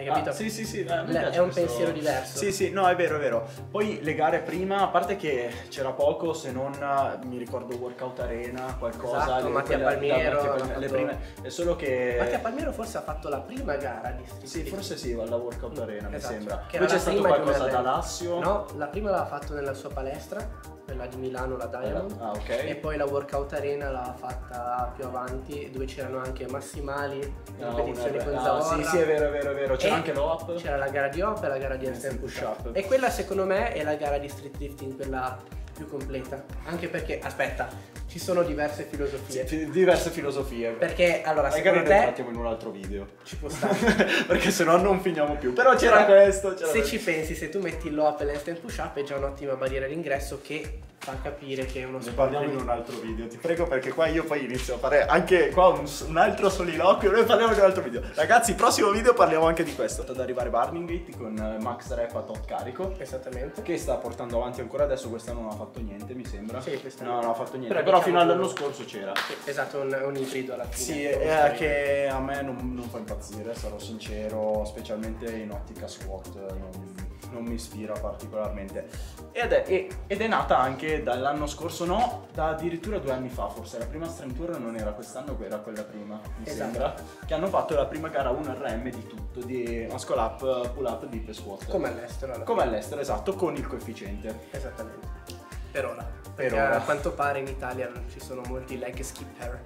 Hai 0.00 0.06
capito? 0.06 0.30
Ah, 0.30 0.32
sì, 0.32 0.48
sì, 0.50 0.64
sì, 0.64 0.80
eh, 0.84 1.02
mi 1.02 1.12
Le- 1.12 1.30
è 1.30 1.38
un 1.38 1.50
questo- 1.50 1.60
pensiero 1.66 1.90
diverso. 1.92 2.38
Sì, 2.38 2.52
sì, 2.52 2.70
no, 2.70 2.86
è 2.88 2.96
vero, 2.96 3.16
è 3.16 3.18
vero. 3.18 3.46
Poi 3.70 4.00
le 4.02 4.14
gare 4.14 4.38
prima, 4.40 4.80
a 4.80 4.88
parte 4.88 5.16
che 5.16 5.50
c'era 5.68 5.90
poco, 5.90 6.32
se 6.32 6.50
non 6.52 6.72
eh, 6.72 7.26
mi 7.26 7.36
ricordo 7.36 7.76
Workout 7.76 8.20
Arena, 8.20 8.76
qualcosa. 8.78 9.22
Esatto, 9.24 9.44
le- 9.44 9.50
Mattia 9.50 9.76
quelle- 9.76 9.90
Palmiero, 9.92 10.18
da 10.20 10.48
Mattia 10.48 10.50
Palmiero, 10.58 10.80
le 10.80 10.86
fatto- 10.88 10.94
prime. 10.94 11.18
È 11.42 11.48
solo 11.50 11.76
che. 11.76 12.16
Mattia 12.18 12.38
Palmiero 12.38 12.72
forse 12.72 12.96
ha 12.98 13.02
fatto 13.02 13.28
la 13.28 13.40
prima 13.40 13.76
gara 13.76 14.10
di 14.12 14.24
street 14.26 14.46
Sì, 14.46 14.64
forse 14.64 14.96
sì, 14.96 15.12
alla 15.12 15.36
Workout 15.36 15.78
Arena, 15.78 16.08
mi 16.08 16.14
Esatto, 16.16 16.32
sembra. 16.32 16.56
che 16.68 16.78
Poi 16.78 16.86
era 16.86 16.86
c'è 16.86 16.92
la 16.94 16.98
stato 17.00 17.20
qualcosa 17.20 17.66
da. 17.66 17.80
Lassio. 17.80 18.38
No, 18.40 18.66
la 18.76 18.86
prima 18.86 19.10
l'ha 19.10 19.26
fatto 19.26 19.52
nella 19.54 19.74
sua 19.74 19.90
palestra, 19.90 20.48
quella 20.84 21.06
di 21.06 21.16
Milano, 21.16 21.56
la 21.56 21.66
Diamond. 21.66 22.16
Ah, 22.20 22.30
ok. 22.30 22.48
E 22.48 22.74
poi 22.80 22.96
la 22.96 23.04
workout 23.04 23.52
arena 23.52 23.90
l'ha 23.90 24.14
fatta 24.16 24.92
più 24.96 25.04
avanti, 25.04 25.70
dove 25.72 25.84
c'erano 25.84 26.18
anche 26.18 26.46
massimali, 26.48 27.20
Ah, 27.60 27.66
competizioni 27.66 28.16
una- 28.16 28.24
con 28.24 28.34
ah. 28.36 28.60
Sì, 28.62 28.84
sì, 28.84 28.96
è 28.98 29.06
vero, 29.06 29.26
è 29.26 29.30
vero, 29.30 29.50
è 29.50 29.54
vero. 29.54 29.74
E 29.78 29.89
anche 29.94 30.12
l'OP. 30.12 30.54
C'era 30.56 30.76
la 30.76 30.88
gara 30.88 31.08
di 31.08 31.20
hop 31.20 31.42
e 31.42 31.48
la 31.48 31.58
gara 31.58 31.76
di 31.76 31.86
Handstand 31.86 32.14
handstand 32.14 32.18
push 32.18 32.32
push-up. 32.34 32.66
up. 32.66 32.76
E 32.76 32.84
quella 32.86 33.10
secondo 33.10 33.44
me 33.44 33.72
è 33.72 33.82
la 33.82 33.94
gara 33.94 34.18
di 34.18 34.28
street 34.28 34.56
lifting, 34.58 34.96
quella 34.96 35.38
più 35.74 35.88
completa. 35.88 36.44
Anche 36.66 36.88
perché, 36.88 37.18
aspetta, 37.20 37.68
ci 38.10 38.18
sono 38.18 38.42
diverse 38.42 38.86
filosofie. 38.90 39.46
Fi- 39.46 39.70
diverse 39.70 40.10
filosofie. 40.10 40.70
Perché 40.70 41.22
allora, 41.22 41.48
Magari 41.48 41.62
secondo 41.62 41.88
ne 41.88 41.94
te 41.96 42.02
trattiamo 42.02 42.30
in 42.30 42.36
un 42.36 42.46
altro 42.46 42.70
video. 42.70 43.06
ci 43.22 43.36
può 43.36 43.48
stare. 43.48 43.76
Perché 44.26 44.50
sennò 44.50 44.76
non 44.78 45.00
finiamo 45.00 45.36
più. 45.36 45.52
Però 45.52 45.74
c'era 45.76 46.02
Però, 46.04 46.20
questo. 46.20 46.54
C'era 46.54 46.66
Se 46.66 46.78
questo. 46.80 46.88
ci 46.88 46.98
pensi, 46.98 47.34
se 47.36 47.48
tu 47.48 47.60
metti 47.60 47.88
l'op 47.90 48.20
e 48.20 48.24
l'handstand 48.24 48.58
push 48.58 48.78
up 48.78 48.96
è 48.98 49.02
già 49.04 49.16
un'ottima 49.16 49.54
barriera 49.54 49.86
d'ingresso 49.86 50.40
che 50.42 50.80
fa 51.02 51.16
capire 51.22 51.64
che 51.64 51.80
è 51.80 51.84
uno 51.84 51.96
Ne 51.96 52.02
sport 52.02 52.16
parliamo 52.30 52.44
in 52.52 52.58
un 52.60 52.68
altro 52.68 52.94
video, 52.98 53.26
ti 53.26 53.38
prego 53.38 53.66
perché 53.66 53.90
qua 53.90 54.06
io 54.08 54.22
poi 54.22 54.44
inizio 54.44 54.74
a 54.74 54.76
fare 54.76 55.06
anche 55.06 55.48
qua 55.48 55.68
un, 55.68 55.88
un 56.08 56.16
altro 56.18 56.50
soliloquio, 56.50 57.10
noi 57.10 57.24
parliamo 57.24 57.54
di 57.54 57.58
un 57.58 57.64
altro 57.64 57.82
video. 57.82 58.02
Ragazzi, 58.14 58.54
prossimo 58.54 58.90
video 58.90 59.14
parliamo 59.14 59.46
anche 59.46 59.62
di 59.64 59.74
questo. 59.74 60.04
Ad 60.06 60.20
arrivare 60.20 60.50
Burning 60.50 60.86
Gate 60.86 61.16
con 61.16 61.38
eh, 61.38 61.62
Max 61.62 61.88
Rap 61.94 62.14
a 62.16 62.20
tot 62.20 62.44
carico. 62.44 62.94
Esattamente. 62.98 63.62
Che 63.62 63.78
sta 63.78 63.94
portando 63.94 64.36
avanti 64.36 64.60
ancora 64.60 64.84
adesso, 64.84 65.08
quest'anno 65.08 65.40
non 65.40 65.50
ha 65.52 65.54
fatto 65.54 65.80
niente, 65.80 66.12
mi 66.12 66.26
sembra. 66.26 66.60
Sì, 66.60 66.78
quest'anno. 66.78 67.12
No, 67.14 67.20
non 67.22 67.30
ha 67.30 67.34
fatto 67.34 67.56
niente. 67.56 67.68
Però 67.74 67.82
Però, 67.82 67.99
diciamo 68.00 68.02
fino 68.02 68.20
all'anno 68.20 68.48
scorso 68.48 68.84
c'era. 68.84 69.12
Sì, 69.16 69.50
esatto, 69.50 69.78
un, 69.80 70.02
un 70.04 70.16
ibrido 70.16 70.54
alla 70.54 70.64
fine. 70.64 70.76
Sì, 70.76 71.08
Come 71.12 71.24
è 71.24 71.36
stavi- 71.36 71.56
che 71.56 72.08
a 72.08 72.18
me 72.20 72.42
non, 72.42 72.74
non 72.74 72.88
fa 72.88 72.98
impazzire, 72.98 73.54
sarò 73.54 73.78
sincero, 73.78 74.64
specialmente 74.64 75.30
in 75.30 75.50
ottica 75.50 75.86
squat, 75.86 76.34
non, 76.34 76.94
non 77.32 77.44
mi 77.44 77.54
ispira 77.54 77.92
particolarmente. 77.92 78.88
Ed 79.32 79.52
è, 79.52 79.86
ed 80.06 80.20
è 80.20 80.26
nata 80.26 80.58
anche 80.58 81.02
dall'anno 81.02 81.46
scorso, 81.46 81.84
no, 81.84 82.26
da 82.32 82.48
addirittura 82.48 82.98
due 82.98 83.12
anni 83.12 83.28
fa, 83.28 83.48
forse 83.48 83.78
la 83.78 83.86
prima 83.86 84.08
Stream 84.08 84.34
Tour 84.34 84.58
non 84.58 84.76
era 84.76 84.90
quest'anno, 84.90 85.36
era 85.40 85.58
quella 85.58 85.84
prima, 85.84 86.20
mi 86.38 86.46
Esatto. 86.46 86.70
sembra, 86.72 86.94
che 87.26 87.34
hanno 87.34 87.46
fatto 87.46 87.74
la 87.74 87.86
prima 87.86 88.08
gara 88.08 88.30
1RM 88.30 88.88
di 88.88 89.06
tutto, 89.06 89.40
di 89.40 89.86
muscle 89.88 90.18
up, 90.18 90.70
pull 90.72 90.84
up, 90.86 91.06
dip 91.06 91.28
e 91.28 91.32
squat. 91.32 91.66
Come 91.68 91.88
all'estero. 91.88 92.34
alla 92.34 92.44
Come 92.44 92.62
all'estero, 92.62 93.00
esatto, 93.00 93.34
con 93.34 93.54
il 93.54 93.66
coefficiente. 93.66 94.46
Esattamente. 94.50 95.39
Per 95.70 95.84
ora. 95.86 96.18
Perché 96.34 96.54
ora. 96.54 96.76
a 96.76 96.80
quanto 96.82 97.12
pare 97.12 97.40
in 97.40 97.48
Italia 97.48 97.88
non 97.88 98.08
ci 98.10 98.20
sono 98.20 98.42
molti 98.46 98.78
leg 98.78 99.00
skipper. 99.00 99.62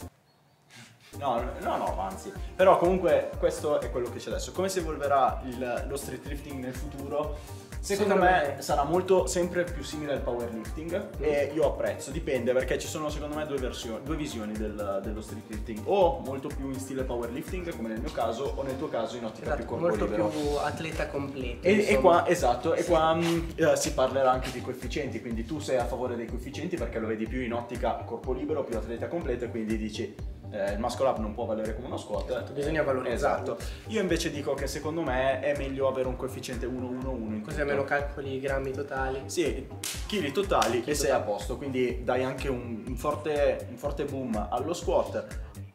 No, 1.18 1.40
no, 1.60 1.76
no, 1.76 2.00
anzi. 2.00 2.32
Però 2.56 2.76
comunque 2.76 3.30
questo 3.38 3.80
è 3.80 3.90
quello 3.90 4.10
che 4.10 4.18
c'è 4.18 4.30
adesso. 4.30 4.50
Come 4.50 4.68
si 4.68 4.80
evolverà 4.80 5.40
il- 5.44 5.84
lo 5.88 5.96
street 5.96 6.24
lifting 6.26 6.60
nel 6.62 6.74
futuro? 6.74 7.38
Secondo, 7.84 8.14
Secondo 8.14 8.32
me, 8.32 8.54
me- 8.56 8.62
sarà 8.62 8.84
molto 8.84 9.26
sempre 9.26 9.64
più 9.64 9.82
simile 9.82 10.14
al 10.14 10.22
powerlifting 10.22 11.20
e 11.20 11.50
io 11.54 11.66
apprezzo, 11.66 12.10
dipende 12.12 12.54
perché 12.54 12.78
ci 12.78 12.86
sono 12.88 13.10
secondo 13.10 13.34
me 13.36 13.44
due 13.46 13.58
versioni, 13.58 14.02
due 14.02 14.16
visioni 14.16 14.54
del- 14.54 15.00
dello 15.02 15.20
street 15.20 15.42
lifting, 15.48 15.80
o 15.84 16.20
molto 16.24 16.48
più 16.48 16.68
in 16.70 16.78
stile 16.80 17.02
powerlifting 17.02 17.76
come 17.76 17.88
nel 17.90 18.00
mio 18.00 18.10
caso 18.10 18.54
o 18.56 18.62
nel 18.62 18.78
tuo 18.78 18.88
caso 18.88 19.18
in 19.18 19.26
ottica 19.26 19.54
più 19.54 19.64
Esatto, 19.64 19.68
corpo 19.76 19.86
molto 19.88 20.04
libero. 20.06 20.28
più 20.28 20.40
atleta 20.62 21.08
completo. 21.08 21.66
E, 21.66 21.86
e 21.90 21.98
qua, 22.00 22.26
esatto, 22.26 22.72
e 22.72 22.80
Sì. 22.84 22.88
qua 22.88 23.14
mh, 23.16 23.46
eh, 23.56 23.76
si 23.76 23.92
parlerà 23.92 24.30
anche 24.30 24.50
di 24.50 24.62
coefficienti, 24.62 25.20
quindi 25.20 25.44
tu 25.44 25.58
sei 25.58 25.76
a 25.76 25.84
favore 25.84 26.16
dei 26.16 26.24
coefficienti 26.26 26.76
perché 26.78 26.98
lo 26.98 27.06
vedi 27.06 27.26
più 27.26 27.42
in 27.42 27.52
ottica 27.52 27.96
corpo 28.06 28.32
libero, 28.32 28.64
più 28.64 28.78
atleta 28.78 29.08
completo 29.08 29.44
e 29.44 29.50
quindi 29.50 29.76
dici 29.76 30.14
eh, 30.54 30.72
il 30.72 30.78
muscle 30.78 31.06
up 31.06 31.18
non 31.18 31.34
può 31.34 31.44
valere 31.44 31.74
come 31.74 31.88
uno 31.88 31.96
squat. 31.96 32.30
Esatto, 32.30 32.52
bisogna 32.52 32.82
valorizzarlo. 32.82 33.58
Esatto. 33.58 33.72
Io 33.88 34.00
invece 34.00 34.30
dico 34.30 34.54
che 34.54 34.66
secondo 34.66 35.02
me 35.02 35.40
è 35.40 35.56
meglio 35.56 35.88
avere 35.88 36.06
un 36.08 36.16
coefficiente 36.16 36.66
1-1-1 36.66 37.32
in 37.32 37.42
Così 37.42 37.60
almeno 37.60 37.84
calcoli 37.84 38.34
i 38.34 38.40
grammi 38.40 38.70
totali. 38.70 39.22
Sì, 39.26 39.66
chili 40.06 40.30
totali 40.32 40.78
e 40.78 40.82
Chili 40.82 40.94
sei 40.94 41.10
a 41.10 41.18
totali. 41.18 41.32
posto, 41.32 41.56
quindi 41.56 42.02
dai 42.04 42.22
anche 42.22 42.48
un, 42.48 42.84
un 42.86 42.96
forte, 42.96 43.66
un 43.68 43.76
forte 43.76 44.04
boom 44.04 44.48
allo 44.50 44.72
squat. 44.72 45.26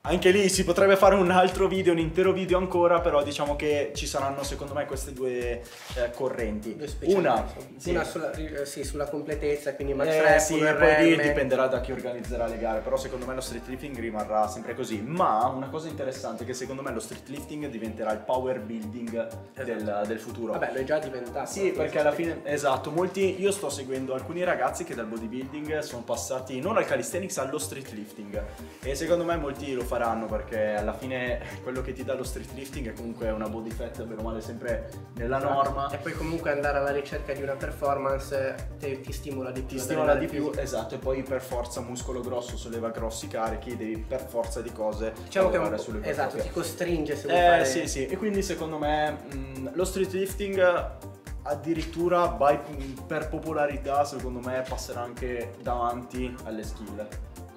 Anche 0.02 0.32
lì 0.32 0.48
si 0.48 0.64
potrebbe 0.64 0.96
fare 0.96 1.16
un 1.16 1.30
altro 1.30 1.68
video, 1.68 1.92
un 1.92 2.00
intero 2.00 2.32
video 2.32 2.58
ancora, 2.58 3.02
però 3.02 3.22
diciamo 3.22 3.58
che 3.58 3.92
ci 3.94 4.08
saranno 4.08 4.44
secondo 4.44 4.74
me 4.74 4.86
queste 4.86 5.12
due 5.12 5.62
eh, 5.96 6.12
correnti. 6.16 6.78
Due 6.78 6.88
Una, 7.02 7.46
sì. 7.76 7.90
Una 7.90 8.06
sulla, 8.06 8.32
eh, 8.32 8.66
sì, 8.66 8.86
sulla 8.86 9.10
completezza, 9.10 9.76
quindi 9.76 9.94
max 9.94 10.08
Eh, 10.08 10.22
rep, 10.22 10.38
sì, 10.38 10.58
poi 10.58 11.04
lì 11.04 11.22
dipenderà 11.22 11.68
da 11.68 11.82
chi 11.82 11.92
organizzerà 11.92 12.48
le 12.48 12.58
gare, 12.58 12.80
però 12.80 12.96
secondo 12.96 13.26
me 13.26 13.36
lo 13.36 13.42
street 13.42 13.68
lifting 13.68 14.00
rimarrà 14.00 14.48
sempre 14.48 14.74
così. 14.74 15.02
Ma 15.02 15.46
una 15.48 15.68
cosa 15.68 15.90
interessante 15.90 16.44
è 16.44 16.46
che 16.46 16.54
secondo 16.54 16.82
me 16.82 16.94
lo 16.94 17.02
street 17.02 17.28
lifting 17.28 17.68
diventerà 17.68 18.14
il 18.14 18.20
power 18.20 18.62
building 18.62 19.28
del, 19.54 20.04
del 20.08 20.20
futuro. 20.20 20.54
Vabbè, 20.54 20.72
lo 20.74 20.80
è 20.80 20.84
già 20.86 21.00
diventato. 21.00 21.52
Sì, 21.52 21.72
perché 21.72 22.00
alla 22.00 22.14
fine, 22.14 22.40
esatto, 22.46 22.90
molti, 22.90 23.42
io 23.42 23.52
sto 23.52 23.70
seguendo 23.70 24.14
alcuni 24.14 24.46
ragazzi 24.46 24.86
che 24.86 24.96
dal 24.96 25.08
bodybuilding 25.08 25.80
sono 25.80 26.04
passati 26.04 26.62
non 26.62 26.78
al 26.78 26.86
calisthenics, 26.86 27.38
allo 27.38 27.60
street 27.60 27.92
lifting 27.92 28.44
e 28.82 28.96
secondo 28.96 29.26
me 29.26 29.36
molti 29.36 29.74
lo 29.74 29.88
faranno 29.90 30.28
perché 30.28 30.76
alla 30.76 30.94
fine 30.94 31.42
quello 31.64 31.82
che 31.82 31.94
ti 31.94 32.04
dà 32.04 32.14
lo 32.14 32.24
street 32.24 32.52
lifting 32.54 32.90
è 32.90 32.94
comunque 32.94 33.32
una 33.32 33.50
body 33.50 33.72
fat, 33.72 34.04
bene 34.04 34.22
o 34.22 34.24
male, 34.24 34.40
sempre 34.42 34.88
nella 35.16 35.40
norma. 35.40 35.90
E 35.90 35.98
poi 35.98 36.14
comunque 36.14 36.52
andare 36.52 36.78
alla 36.78 36.92
ricerca 36.92 37.34
di 37.34 37.42
una 37.42 37.56
performance 37.56 38.70
te- 38.78 39.02
ti 39.02 39.12
stimola 39.12 39.50
di 39.52 39.62
più. 39.62 39.78
Ti 39.78 39.80
stimola 39.84 40.14
di 40.16 40.28
più, 40.28 40.44
fisico. 40.46 40.62
esatto, 40.62 40.96
e 40.96 40.98
poi 41.00 41.24
per 41.24 41.42
forza 41.42 41.82
muscolo 41.82 42.22
grosso 42.22 42.56
solleva 42.56 42.90
grossi 42.90 43.28
carichi, 43.28 43.76
devi 43.76 43.98
per 43.98 44.22
forza 44.22 44.62
di 44.62 44.72
cose 44.72 45.14
Diciamo 45.24 45.50
che 45.50 45.58
un 45.58 45.78
sulle 45.80 45.98
esatto, 46.08 46.36
ipertrofie. 46.38 46.42
ti 46.44 46.50
costringe 46.52 47.16
se 47.16 47.28
vuoi 47.28 47.40
Eh 47.40 47.50
fare... 47.50 47.66
sì 47.66 47.88
sì, 47.88 48.06
e 48.06 48.16
quindi 48.18 48.44
secondo 48.44 48.78
me 48.78 49.12
mh, 49.12 49.72
lo 49.74 49.86
street 49.86 50.12
lifting 50.12 50.98
addirittura 51.44 52.28
by- 52.28 52.60
per 53.08 53.30
popolarità 53.30 54.04
secondo 54.06 54.40
me 54.40 54.64
passerà 54.68 55.02
anche 55.02 55.54
davanti 55.62 56.34
alle 56.44 56.64
skill. 56.64 57.08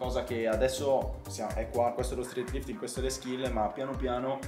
Cosa 0.03 0.25
che 0.25 0.49
adesso 0.49 1.21
siamo- 1.29 1.55
è 1.55 1.69
qua, 1.71 1.93
questo 1.93 2.15
è 2.15 2.17
lo 2.17 2.25
street 2.25 2.51
lifting, 2.51 2.77
questo 2.77 2.99
è 2.99 3.05
le 3.05 3.11
skill, 3.11 3.49
ma 3.53 3.69
piano 3.69 3.93
piano 3.95 4.41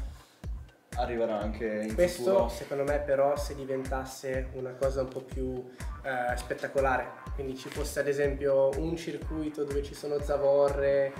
arriverà 0.96 1.38
anche 1.38 1.64
in 1.88 1.94
Questo 1.94 2.22
futuro. 2.24 2.48
secondo 2.48 2.82
me 2.82 2.98
però 2.98 3.36
se 3.36 3.54
diventasse 3.54 4.48
una 4.54 4.72
cosa 4.72 5.02
un 5.02 5.08
po' 5.08 5.20
più 5.20 5.64
eh, 6.02 6.36
spettacolare, 6.36 7.06
quindi 7.36 7.56
ci 7.56 7.68
fosse 7.68 8.00
ad 8.00 8.08
esempio 8.08 8.70
un 8.78 8.96
circuito 8.96 9.62
dove 9.62 9.84
ci 9.84 9.94
sono 9.94 10.18
zavorre 10.20 11.12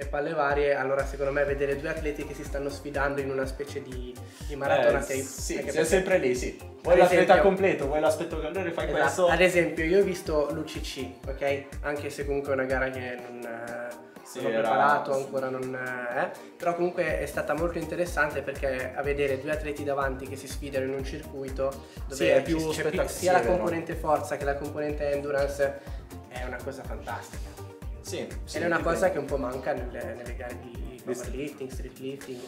e 0.00 0.06
palle 0.06 0.32
varie, 0.32 0.74
allora 0.74 1.04
secondo 1.04 1.30
me 1.30 1.44
vedere 1.44 1.78
due 1.78 1.90
atleti 1.90 2.24
che 2.24 2.32
si 2.32 2.42
stanno 2.42 2.70
sfidando 2.70 3.20
in 3.20 3.30
una 3.30 3.44
specie 3.44 3.82
di, 3.82 4.14
di 4.46 4.56
maratona 4.56 5.02
Eh, 5.02 5.04
che 5.06 5.14
sì, 5.22 5.54
sei 5.54 5.62
perché- 5.62 5.84
sempre 5.84 6.16
lì, 6.18 6.34
sì. 6.34 6.58
Vuoi 6.82 6.96
l'atleta 6.96 7.40
completo, 7.40 7.86
vuoi 7.86 8.00
l'aspetto 8.00 8.40
calore, 8.40 8.70
fai 8.72 8.84
Esatto. 8.86 8.98
questo. 9.02 9.26
Ad 9.28 9.40
esempio, 9.42 9.84
io 9.84 10.00
ho 10.00 10.02
visto 10.02 10.48
l'UCC, 10.52 11.28
ok? 11.28 11.64
Anche 11.82 12.08
se 12.08 12.24
comunque 12.24 12.52
è 12.52 12.54
una 12.54 12.64
gara 12.64 12.88
che 12.88 13.18
non, 13.28 13.42
eh, 13.44 14.08
Sì, 14.24 14.40
non 14.40 14.52
ho 14.52 14.54
preparato, 14.54 15.12
ancora 15.12 15.50
non 15.50 15.74
è. 15.76 16.30
Però 16.56 16.74
comunque 16.74 17.18
è 17.20 17.26
stata 17.26 17.52
molto 17.54 17.76
interessante 17.76 18.40
perché 18.40 18.92
a 18.94 19.02
vedere 19.02 19.38
due 19.38 19.50
atleti 19.50 19.84
davanti 19.84 20.26
che 20.26 20.36
si 20.36 20.46
sfidano 20.48 20.86
in 20.86 20.94
un 20.94 21.04
circuito 21.04 21.84
dove 22.06 22.14
Sì, 22.14 22.26
è 22.28 22.40
più 22.40 22.56
c'è 22.70 22.80
spettac- 22.84 23.10
sia 23.10 23.36
sì, 23.38 23.42
la 23.44 23.46
componente 23.50 23.94
forza 23.94 24.38
che 24.38 24.44
la 24.44 24.54
componente 24.54 25.10
endurance 25.10 25.80
è 26.28 26.42
una 26.46 26.58
cosa 26.64 26.82
fantastica. 26.84 27.59
Sì, 28.00 28.26
sì, 28.44 28.56
Ed 28.56 28.62
è 28.62 28.66
una 28.66 28.80
cosa 28.80 29.10
che 29.10 29.18
un 29.18 29.26
po' 29.26 29.36
manca 29.36 29.72
nelle, 29.72 30.14
nelle 30.14 30.34
gare 30.36 30.58
di 30.60 31.00
powerlifting, 31.04 31.70
street 31.70 31.98
lifting. 31.98 32.40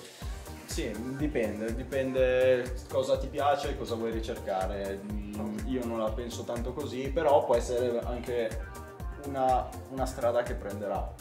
Sì, 0.67 0.91
dipende, 1.19 1.75
dipende 1.75 2.75
cosa 2.89 3.19
ti 3.19 3.27
piace, 3.27 3.77
cosa 3.77 3.95
vuoi 3.95 4.11
ricercare. 4.11 5.01
Mm, 5.13 5.59
Io 5.67 5.85
non 5.85 5.99
la 5.99 6.11
penso 6.11 6.45
tanto 6.45 6.73
così, 6.73 7.11
però 7.11 7.45
può 7.45 7.55
essere 7.57 7.99
anche 8.05 8.49
una, 9.27 9.69
una 9.91 10.07
strada 10.07 10.43
che 10.43 10.55
prenderà 10.55 11.13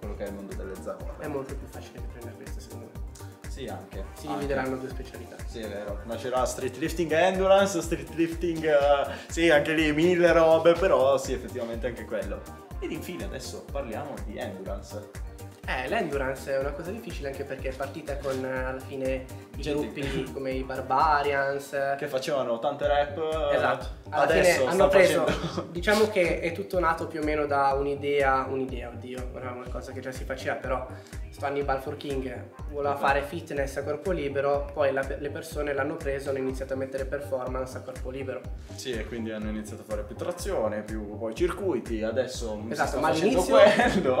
quello 0.00 0.16
che 0.16 0.24
è 0.24 0.28
il 0.28 0.34
mondo 0.34 0.54
delle 0.56 0.72
È 0.72 0.76
zavorre. 0.82 1.28
molto 1.28 1.54
più 1.54 1.66
facile 1.68 2.00
che 2.00 2.06
prendere 2.10 2.34
questa 2.34 2.60
secondo 2.60 2.86
me. 2.92 3.00
Sì, 3.48 3.66
anche. 3.66 4.04
Si 4.14 4.26
anche. 4.26 4.38
divideranno 4.38 4.76
due 4.76 4.88
specialità. 4.88 5.36
Sì, 5.46 5.60
è 5.60 5.68
vero. 5.68 6.00
Nascerà 6.04 6.44
street 6.44 6.76
lifting 6.78 7.12
e 7.12 7.16
endurance, 7.16 7.80
street 7.82 8.10
lifting, 8.14 8.64
eh, 8.64 9.10
sì, 9.28 9.48
anche 9.50 9.74
lì 9.74 9.92
mille 9.92 10.32
robe, 10.32 10.72
però 10.72 11.18
sì, 11.18 11.34
effettivamente 11.34 11.86
anche 11.86 12.04
quello. 12.04 12.40
Ed 12.82 12.90
infine 12.90 13.22
adesso 13.22 13.64
parliamo 13.70 14.12
di 14.26 14.36
endurance. 14.38 15.10
Eh, 15.64 15.88
l'endurance 15.88 16.52
è 16.52 16.58
una 16.58 16.72
cosa 16.72 16.90
difficile 16.90 17.28
anche 17.28 17.44
perché 17.44 17.68
è 17.68 17.72
partita 17.72 18.16
con 18.16 18.44
eh, 18.44 18.64
alla 18.64 18.80
fine 18.80 19.24
gruppi 19.56 20.30
come 20.32 20.52
i 20.52 20.62
Barbarians. 20.62 21.94
Che 21.98 22.06
facevano 22.06 22.58
tante 22.58 22.86
rap. 22.86 23.16
eh, 23.18 23.54
Esatto. 23.56 24.00
Alla 24.10 24.24
adesso 24.24 24.66
hanno 24.66 24.88
preso, 24.88 25.24
facendo- 25.26 25.68
diciamo 25.72 26.08
che 26.10 26.40
è 26.40 26.52
tutto 26.52 26.78
nato 26.78 27.06
più 27.06 27.20
o 27.20 27.24
meno 27.24 27.46
da 27.46 27.72
un'idea, 27.72 28.46
un'idea, 28.48 28.88
oddio, 28.90 29.18
è 29.34 29.40
una 29.40 29.64
cosa 29.70 29.92
che 29.92 30.00
già 30.00 30.12
si 30.12 30.24
faceva, 30.24 30.54
però 30.56 30.86
sto 31.30 31.46
Hannibal 31.46 31.80
for 31.80 31.96
King 31.96 32.24
voleva 32.70 32.90
Esatto. 32.94 33.06
fare 33.06 33.22
fitness 33.22 33.76
a 33.78 33.84
corpo 33.84 34.10
libero, 34.10 34.70
poi 34.74 34.92
la- 34.92 35.06
le 35.18 35.30
persone 35.30 35.72
l'hanno 35.72 35.96
preso 35.96 36.28
hanno 36.28 36.38
iniziato 36.40 36.74
a 36.74 36.76
mettere 36.76 37.06
performance 37.06 37.74
a 37.78 37.80
corpo 37.80 38.10
libero. 38.10 38.42
Sì, 38.74 38.92
e 38.92 39.06
quindi 39.06 39.30
hanno 39.30 39.48
iniziato 39.48 39.80
a 39.80 39.84
fare 39.86 40.02
più 40.02 40.14
trazione, 40.14 40.82
più 40.82 41.16
poi 41.18 41.34
circuiti, 41.34 42.02
adesso 42.02 42.62
Esatto, 42.68 42.98
ma 43.00 43.08
all'inizio, 43.08 43.56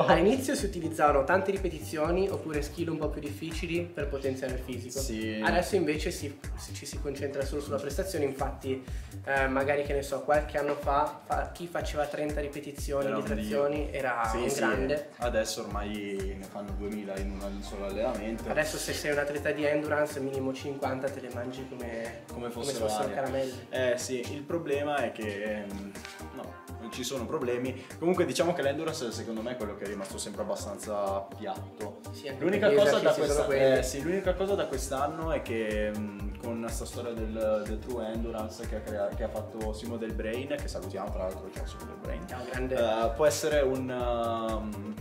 all'inizio 0.06 0.54
si 0.54 0.64
utilizzavano 0.64 1.24
tante 1.24 1.50
ripetizioni 1.50 2.30
oppure 2.30 2.62
skill 2.62 2.88
un 2.88 2.96
po' 2.98 3.08
più 3.10 3.20
difficili 3.20 3.82
per 3.82 4.08
potenziare 4.08 4.54
il 4.54 4.60
fisico. 4.60 4.98
Sì. 5.00 5.21
Adesso 5.42 5.76
invece 5.76 6.10
si- 6.10 6.38
ci 6.72 6.86
si 6.86 7.00
concentra 7.00 7.44
solo 7.44 7.60
sulla 7.60 7.78
prestazione, 7.78 8.24
infatti 8.24 8.82
eh, 9.24 9.46
magari 9.46 9.82
che 9.84 9.92
ne 9.92 10.02
so, 10.02 10.22
qualche 10.22 10.58
anno 10.58 10.74
fa, 10.74 11.20
fa- 11.24 11.50
chi 11.52 11.66
faceva 11.66 12.06
30 12.06 12.40
ripetizioni 12.40 13.06
Era 13.06 13.14
di 13.14 13.20
un 13.20 13.26
trazioni 13.26 13.88
era 13.92 14.28
Sì, 14.30 14.36
un 14.38 14.48
sì, 14.50 14.56
grande. 14.56 15.08
Adesso 15.18 15.60
ormai 15.62 16.34
ne 16.38 16.44
fanno 16.50 16.72
2000 16.72 17.18
in 17.18 17.30
un 17.40 17.62
solo 17.62 17.86
allenamento. 17.86 18.48
Adesso 18.48 18.76
se 18.76 18.92
sei 18.92 19.12
un 19.12 19.18
atleta 19.18 19.50
di 19.52 19.64
endurance 19.64 20.18
minimo 20.20 20.52
50 20.52 21.08
te 21.10 21.20
le 21.20 21.30
mangi 21.34 21.66
come, 21.68 22.22
come 22.28 22.40
come 22.42 22.50
fossero, 22.50 22.88
se 22.88 22.94
fossero 22.94 23.14
caramelle. 23.14 23.52
Eh 23.70 23.94
sì, 23.98 24.32
il 24.34 24.42
problema 24.42 24.96
è 24.96 25.12
che 25.12 25.64
mm, 25.72 25.90
no, 26.34 26.44
non 26.80 26.90
ci 26.92 27.04
sono 27.04 27.26
problemi. 27.26 27.84
Comunque 27.98 28.24
diciamo 28.24 28.52
che 28.52 28.62
l'endurance 28.62 29.10
secondo 29.12 29.42
me 29.42 29.52
è 29.52 29.56
quello 29.56 29.76
che 29.76 29.84
è 29.84 29.86
rimasto 29.86 30.18
sempre 30.18 30.42
abbastanza 30.42 31.20
piatto. 31.36 32.00
Sì, 32.12 32.30
L'unica 32.38 32.72
cosa, 32.72 32.98
da 32.98 33.14
eh, 33.48 33.82
sì, 33.82 34.02
l'unica 34.02 34.34
cosa 34.34 34.54
da 34.54 34.66
quest'anno 34.66 35.30
è 35.32 35.42
che 35.42 35.92
mm, 35.96 36.34
con 36.42 36.60
questa 36.60 36.84
storia 36.84 37.12
del, 37.12 37.62
del 37.66 37.78
True 37.78 38.06
Endurance 38.12 38.66
che 38.68 38.76
ha, 38.76 38.80
crea- 38.80 39.08
che 39.08 39.22
ha 39.24 39.28
fatto 39.28 39.72
Simo 39.72 39.96
del 39.96 40.12
Brain, 40.12 40.48
che 40.60 40.68
salutiamo 40.68 41.10
tra 41.10 41.24
l'altro, 41.24 41.50
ciao 41.52 41.66
Simo 41.66 41.84
del 41.84 41.96
Brain, 42.00 42.26
Ciao, 42.26 42.42
grande. 42.50 42.74
eh, 42.76 43.10
può 43.14 43.26
essere 43.26 43.60
un, 43.60 43.88
um, 43.88 44.94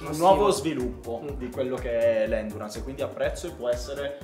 un 0.00 0.16
nuovo 0.16 0.50
sviluppo 0.50 1.20
Mm. 1.22 1.36
di 1.38 1.50
quello 1.50 1.76
che 1.76 2.22
è 2.24 2.26
l'endurance, 2.26 2.82
quindi 2.82 3.02
apprezzo 3.02 3.46
e 3.48 3.50
può 3.50 3.68
essere 3.68 4.18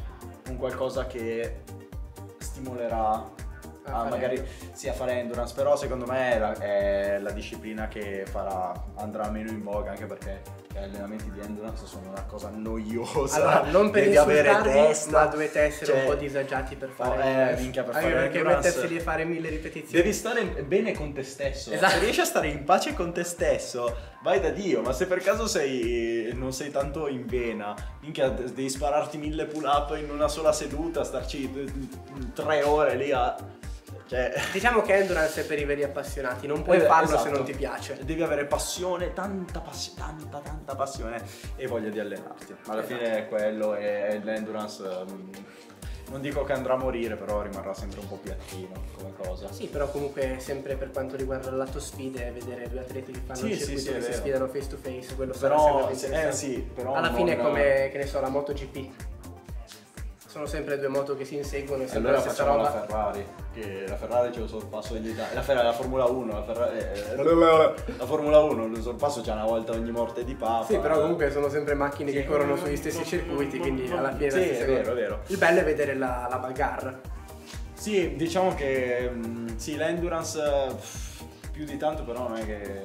un 0.49 0.57
qualcosa 0.57 1.07
che 1.07 1.63
stimolerà 2.39 3.25
A 3.87 4.05
magari 4.09 4.43
sì, 4.73 4.89
a 4.89 4.93
fare 4.93 5.19
endurance, 5.19 5.55
però 5.55 5.77
secondo 5.77 6.07
me 6.07 6.33
è 6.33 6.39
la, 6.39 6.53
è 6.55 7.19
la 7.19 7.31
disciplina 7.31 7.87
che 7.89 8.25
farà, 8.27 8.73
andrà 8.97 9.29
meno 9.29 9.51
in 9.51 9.63
voga 9.63 9.91
anche 9.91 10.07
perché 10.07 10.41
gli 10.73 10.79
allenamenti 10.79 11.31
di 11.31 11.41
endurance 11.41 11.87
sono 11.87 12.09
una 12.09 12.25
cosa 12.25 12.51
noiosa. 12.51 13.37
Allora, 13.37 13.71
non 13.71 13.91
per 13.93 14.05
devi 14.05 14.17
avere 14.17 14.61
testa, 14.63 15.25
ma 15.25 15.27
dovete 15.27 15.61
essere 15.61 15.87
cioè, 15.87 16.01
un 16.01 16.07
po' 16.07 16.15
disagiati 16.15 16.75
per 16.77 16.89
fare 16.89 17.57
eh, 17.57 17.61
minchia, 17.61 17.85
per 17.85 17.95
fare 17.95 18.11
perché 18.11 18.39
endurance. 18.39 18.69
mettersi 18.69 18.89
lì 18.89 18.99
a 18.99 19.03
fare 19.03 19.25
mille 19.25 19.49
ripetizioni. 19.51 20.03
Devi 20.03 20.13
stare 20.15 20.45
bene 20.45 20.93
con 20.93 21.13
te 21.13 21.23
stesso. 21.23 21.71
Esatto. 21.71 21.93
Se 21.93 21.99
riesci 22.01 22.21
a 22.21 22.25
stare 22.25 22.49
in 22.49 22.65
pace 22.65 22.95
con 22.95 23.13
te 23.13 23.23
stesso, 23.23 23.97
vai 24.23 24.41
da 24.41 24.51
Dio. 24.51 24.83
Ma 24.83 24.93
se 24.93 25.07
per 25.07 25.21
caso 25.21 25.47
sei, 25.47 26.31
non 26.35 26.53
sei 26.53 26.71
tanto 26.71 27.07
in 27.07 27.27
vena, 27.27 27.75
minchia, 28.01 28.31
devi 28.31 28.69
spararti 28.69 29.19
mille 29.19 29.45
pull 29.45 29.65
up 29.65 29.97
in 29.97 30.11
una 30.11 30.29
sola 30.29 30.53
seduta, 30.53 31.05
starci 31.05 31.53
eh, 31.55 32.33
tre 32.33 32.63
ore 32.63 32.97
lì 32.97 33.13
a. 33.13 33.37
Cioè. 34.07 34.33
Diciamo 34.53 34.83
che 34.83 34.95
endurance 34.95 35.43
è 35.43 35.47
per 35.47 35.59
i 35.59 35.65
veri 35.65 35.83
appassionati, 35.83 36.47
non 36.47 36.63
puoi 36.63 36.77
Eh, 36.79 36.81
farlo 36.83 37.09
se 37.09 37.15
esatto. 37.15 37.31
non 37.37 37.45
ti 37.45 37.55
piace. 37.55 37.99
Devi 38.05 38.23
avere 38.23 38.45
passione, 38.45 39.13
tanta 39.13 39.61
passione, 39.61 39.99
tanta, 39.99 40.39
tanta 40.39 40.75
passione 40.75 41.23
e 41.57 41.67
voglia 41.67 41.89
di 41.89 41.99
allenarti. 42.01 42.55
Ma 42.67 42.73
alla 42.75 42.83
Esatto. 42.85 42.99
fine 42.99 43.17
è 43.19 43.29
quello 43.29 43.75
e 43.75 44.21
l'endurance. 44.23 44.83
mm, 45.11 45.31
Non 46.11 46.21
dico 46.21 46.45
che 46.45 46.53
andrà 46.53 46.75
a 46.75 46.77
morire, 46.77 47.17
però 47.17 47.41
rimarrà 47.41 47.73
sempre 47.73 48.01
un 48.01 48.07
po' 48.09 48.17
piattino 48.17 48.73
come 48.95 49.15
cosa. 49.17 49.51
Sì, 49.51 49.69
però 49.69 49.89
comunque 49.91 50.37
sempre 50.39 50.77
per 50.77 50.91
quanto 50.91 51.17
riguarda 51.17 51.49
il 51.49 51.57
lato 51.57 51.81
sfide, 51.81 52.31
vedere 52.31 52.69
due 52.69 52.81
atleti 52.81 53.11
che 53.11 53.21
fanno 53.25 53.39
Sì, 53.39 53.47
il 53.53 53.57
sì, 53.59 53.65
circuito 53.65 53.81
sì, 53.81 53.89
è 53.89 53.95
che 53.95 54.03
si 54.03 54.13
sfidano 54.13 54.47
face 54.49 54.67
to 54.69 54.77
face, 54.77 55.15
quello 55.15 55.33
sarà 55.33 55.55
Però, 55.55 55.67
sempre 55.91 56.09
più 56.09 56.17
sì, 56.19 56.27
eh 56.27 56.33
sì, 56.33 56.71
però 56.75 56.93
Alla 56.93 57.13
fine 57.13 57.33
è 57.33 57.41
come, 57.41 57.89
che 57.91 57.97
ne 57.97 58.07
so, 58.07 58.21
la 58.21 58.29
MotoGP. 58.29 58.91
Sono 60.35 60.47
sempre 60.47 60.81
due 60.81 60.89
moto 60.89 61.15
che 61.15 61.25
si 61.25 61.37
inseguono 61.37 61.85
e 61.85 61.87
sempre 61.87 62.11
Allora 62.11 62.25
la 62.25 62.29
stessa 62.29 62.43
facciamo 62.45 62.61
la 62.61 62.69
roba. 62.69 62.81
Ferrari, 62.87 63.27
che 63.53 63.85
la 63.87 63.95
Ferrari 63.95 64.31
c'è 64.33 64.41
lo 64.41 64.49
sorpasso 64.49 64.97
in 64.97 65.05
Italia. 65.05 65.33
La, 65.33 65.43
Ferrari, 65.43 65.67
la 65.67 65.73
Formula 65.73 66.05
1, 66.07 66.33
la, 66.33 66.43
Ferrari, 66.43 66.77
eh, 66.77 67.95
la 67.97 68.05
Formula 68.05 68.39
1, 68.41 68.65
il 68.65 68.83
sorpasso 68.83 69.21
c'è 69.21 69.31
una 69.31 69.45
volta 69.45 69.71
ogni 69.71 69.93
morte 69.93 70.25
di 70.25 70.35
papa. 70.35 70.67
Sì, 70.67 70.77
però 70.79 71.01
comunque 71.01 71.31
sono 71.31 71.49
sempre 71.49 71.75
macchine 71.75 72.11
Sì. 72.11 72.17
che 72.17 72.25
corrono 72.27 72.57
sugli 72.57 72.75
stessi 72.75 73.05
circuiti, 73.05 73.61
quindi 73.61 73.89
alla 73.89 74.13
fine 74.13 74.31
Sì, 74.33 74.39
è 74.41 74.67
vero, 74.67 74.91
è 74.91 74.95
vero. 74.97 75.21
Il 75.29 75.39
bello 75.39 75.61
è 75.61 75.65
vedere 75.65 75.95
la, 75.95 76.27
la 76.29 76.39
bagarre. 76.39 77.01
Sì, 77.75 78.17
diciamo 78.17 78.57
che 78.57 79.09
mm, 79.15 79.55
sì, 79.55 79.77
l'endurance 79.77 80.43
eh, 80.43 80.75
pff, 80.75 81.23
più 81.53 81.65
di 81.65 81.77
tanto 81.77 82.03
però 82.03 82.27
non 82.27 82.39
è 82.39 82.45
che 82.45 82.83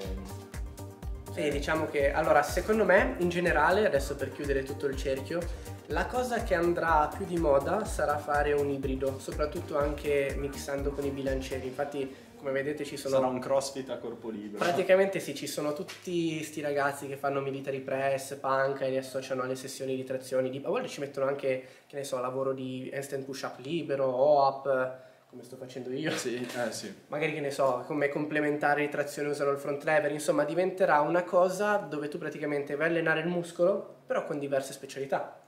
Sì, 1.33 1.49
diciamo 1.49 1.87
che 1.87 2.11
allora, 2.13 2.43
secondo 2.43 2.85
me, 2.85 3.15
in 3.17 3.29
generale, 3.29 3.87
adesso 3.87 4.15
per 4.15 4.31
chiudere 4.31 4.61
tutto 4.61 4.85
il 4.85 4.95
cerchio, 4.95 5.39
la 5.89 6.05
cosa 6.05 6.43
che 6.43 6.53
andrà 6.53 7.09
più 7.15 7.25
di 7.25 7.37
moda 7.37 7.83
sarà 7.83 8.17
fare 8.17 8.53
un 8.53 8.69
ibrido, 8.69 9.17
soprattutto 9.19 9.77
anche 9.77 10.35
mixando 10.37 10.91
con 10.91 11.03
i 11.03 11.09
bilancieri. 11.09 11.67
Infatti, 11.67 12.15
come 12.37 12.51
vedete, 12.51 12.85
ci 12.85 12.95
sono 12.95 13.15
sarà 13.15 13.27
un 13.27 13.39
crossfit 13.39 13.89
a 13.89 13.97
corpo 13.97 14.29
libero. 14.29 14.63
Praticamente 14.63 15.19
sì, 15.19 15.33
ci 15.33 15.47
sono 15.47 15.73
tutti 15.73 16.43
sti 16.43 16.61
ragazzi 16.61 17.07
che 17.07 17.17
fanno 17.17 17.41
military 17.41 17.79
press, 17.79 18.35
panca 18.35 18.85
e 18.85 18.91
li 18.91 18.97
associano 18.97 19.41
alle 19.41 19.55
sessioni 19.55 19.95
di 19.95 20.03
trazioni. 20.03 20.51
Di... 20.51 20.61
A 20.63 20.69
volte 20.69 20.87
ci 20.87 20.99
mettono 20.99 21.25
anche, 21.25 21.65
che 21.87 21.95
ne 21.95 22.03
so, 22.03 22.19
lavoro 22.19 22.53
di 22.53 22.89
handstand 22.93 23.25
push-up 23.25 23.57
libero, 23.57 24.05
OAP, 24.05 24.97
come 25.27 25.43
sto 25.43 25.55
facendo 25.57 25.91
io. 25.91 26.11
Sì, 26.11 26.35
eh 26.35 26.71
sì. 26.71 26.93
Magari 27.07 27.33
che 27.33 27.41
ne 27.41 27.51
so, 27.51 27.83
come 27.87 28.09
complementare 28.09 28.81
di 28.81 28.89
trazione 28.89 29.29
usano 29.29 29.49
il 29.49 29.57
front 29.57 29.83
lever, 29.83 30.11
insomma 30.11 30.43
diventerà 30.43 31.01
una 31.01 31.23
cosa 31.23 31.77
dove 31.77 32.09
tu 32.09 32.19
praticamente 32.19 32.75
vai 32.75 32.87
a 32.87 32.89
allenare 32.91 33.21
il 33.21 33.27
muscolo, 33.27 34.01
però 34.05 34.23
con 34.23 34.37
diverse 34.37 34.71
specialità. 34.71 35.47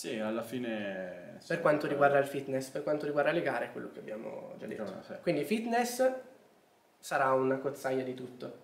Sì, 0.00 0.18
alla 0.18 0.42
fine 0.42 1.34
sì, 1.40 1.48
Per 1.48 1.60
quanto 1.60 1.86
riguarda 1.86 2.16
il 2.16 2.24
fitness, 2.24 2.70
per 2.70 2.82
quanto 2.82 3.04
riguarda 3.04 3.32
le 3.32 3.42
gare, 3.42 3.66
è 3.66 3.70
quello 3.70 3.90
che 3.92 3.98
abbiamo 3.98 4.54
già 4.58 4.64
detto. 4.64 4.86
Sì. 5.06 5.12
Quindi 5.20 5.44
fitness 5.44 6.10
sarà 6.98 7.34
una 7.34 7.58
cozzaia 7.58 8.02
di 8.02 8.14
tutto. 8.14 8.60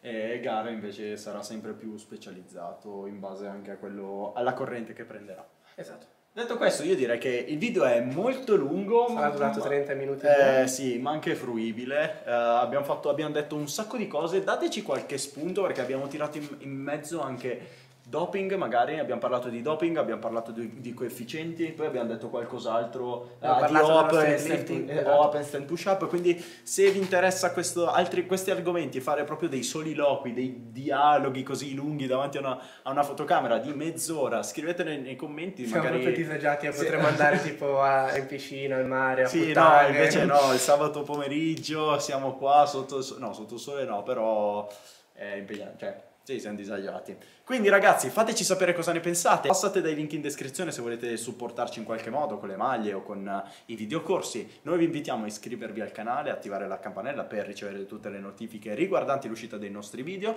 E 0.00 0.40
gara 0.42 0.68
invece 0.68 1.16
sarà 1.16 1.44
sempre 1.44 1.74
più 1.74 1.96
specializzato 1.96 3.06
in 3.06 3.20
base 3.20 3.46
anche 3.46 3.70
a 3.70 3.76
quello 3.76 4.32
alla 4.34 4.52
corrente 4.52 4.92
che 4.92 5.04
prenderà. 5.04 5.46
Esatto. 5.76 6.06
Detto 6.32 6.56
questo, 6.56 6.82
io 6.82 6.96
direi 6.96 7.18
che 7.18 7.36
il 7.36 7.58
video 7.58 7.84
è 7.84 8.00
molto 8.00 8.56
lungo. 8.56 9.06
Sarà 9.10 9.28
ma- 9.28 9.32
durato 9.32 9.60
ma- 9.60 9.66
30 9.66 9.94
minuti. 9.94 10.26
Eh, 10.26 10.66
sì, 10.66 10.98
ma 10.98 11.12
anche 11.12 11.36
fruibile. 11.36 12.24
Eh, 12.24 12.32
abbiamo, 12.32 12.84
fatto- 12.84 13.10
abbiamo 13.10 13.30
detto 13.32 13.54
un 13.54 13.68
sacco 13.68 13.96
di 13.96 14.08
cose. 14.08 14.42
Dateci 14.42 14.82
qualche 14.82 15.18
spunto 15.18 15.62
perché 15.62 15.82
abbiamo 15.82 16.08
tirato 16.08 16.38
in, 16.38 16.48
in 16.58 16.72
mezzo 16.72 17.20
anche 17.20 17.88
doping, 18.10 18.54
magari. 18.56 18.98
Abbiamo 18.98 19.20
parlato 19.20 19.48
di 19.48 19.62
doping, 19.62 19.96
abbiamo 19.96 20.20
parlato 20.20 20.50
di, 20.50 20.80
di 20.80 20.92
coefficienti, 20.92 21.66
poi 21.66 21.86
abbiamo 21.86 22.08
detto 22.08 22.28
qualcos'altro 22.28 23.36
ah, 23.38 23.66
di 23.68 24.32
e 24.32 24.38
strength 24.38 25.40
stand, 25.42 25.64
push 25.64 25.84
up. 25.86 26.06
Quindi, 26.08 26.44
se 26.62 26.90
vi 26.90 26.98
interessa 26.98 27.52
questo- 27.52 27.88
altri- 27.88 28.26
questi 28.26 28.50
argomenti, 28.50 29.00
fare 29.00 29.24
proprio 29.24 29.48
dei 29.48 29.62
soliloqui, 29.62 30.32
dei 30.34 30.66
dialoghi 30.72 31.42
così 31.42 31.72
lunghi 31.74 32.06
davanti 32.06 32.36
a 32.36 32.40
una, 32.40 32.58
a 32.82 32.90
una 32.90 33.02
fotocamera 33.02 33.58
di 33.58 33.72
mezz'ora, 33.72 34.42
scrivetene 34.42 34.98
nei 34.98 35.16
commenti. 35.16 35.66
Siamo 35.66 35.82
magari... 35.84 36.02
proprio 36.02 36.24
disagiati, 36.24 36.70
Sì. 36.72 36.78
potremmo 36.82 37.06
andare 37.06 37.40
tipo 37.42 37.80
a- 37.80 38.16
in 38.16 38.26
piscina, 38.26 38.76
al 38.76 38.86
mare, 38.86 39.22
a 39.22 39.26
Sì, 39.28 39.38
no, 39.38 39.44
puttane. 39.46 39.88
invece 39.88 40.24
no, 40.24 40.52
il 40.52 40.58
sabato 40.58 41.02
pomeriggio 41.02 41.98
siamo 42.00 42.34
qua 42.36 42.66
sotto 42.66 43.04
no, 43.18 43.32
sotto 43.32 43.54
il 43.54 43.60
sole 43.60 43.84
no, 43.84 44.02
però 44.02 44.68
è 45.12 45.34
impegnante, 45.36 45.78
cioè, 45.78 46.02
sì, 46.22 46.38
siamo 46.38 46.56
disagiati. 46.56 47.16
Quindi 47.44 47.68
ragazzi, 47.68 48.10
fateci 48.10 48.44
sapere 48.44 48.74
cosa 48.74 48.92
ne 48.92 49.00
pensate, 49.00 49.48
passate 49.48 49.80
dai 49.80 49.94
link 49.94 50.12
in 50.12 50.20
descrizione 50.20 50.70
se 50.70 50.82
volete 50.82 51.16
supportarci 51.16 51.80
in 51.80 51.84
qualche 51.84 52.10
modo 52.10 52.38
con 52.38 52.48
le 52.48 52.56
maglie 52.56 52.92
o 52.92 53.02
con 53.02 53.26
eh, 53.26 53.50
i 53.66 53.74
videocorsi. 53.74 54.48
Noi 54.62 54.78
vi 54.78 54.84
invitiamo 54.84 55.24
a 55.24 55.26
iscrivervi 55.26 55.80
al 55.80 55.92
canale, 55.92 56.30
attivare 56.30 56.68
la 56.68 56.78
campanella 56.78 57.24
per 57.24 57.46
ricevere 57.46 57.86
tutte 57.86 58.10
le 58.10 58.20
notifiche 58.20 58.74
riguardanti 58.74 59.28
l'uscita 59.28 59.56
dei 59.56 59.70
nostri 59.70 60.02
video. 60.02 60.36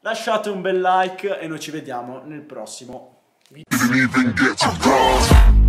Lasciate 0.00 0.50
un 0.50 0.60
bel 0.60 0.80
like 0.80 1.38
e 1.38 1.46
noi 1.46 1.58
ci 1.58 1.70
vediamo 1.70 2.22
nel 2.24 2.42
prossimo 2.42 3.12
Didn't 3.48 5.63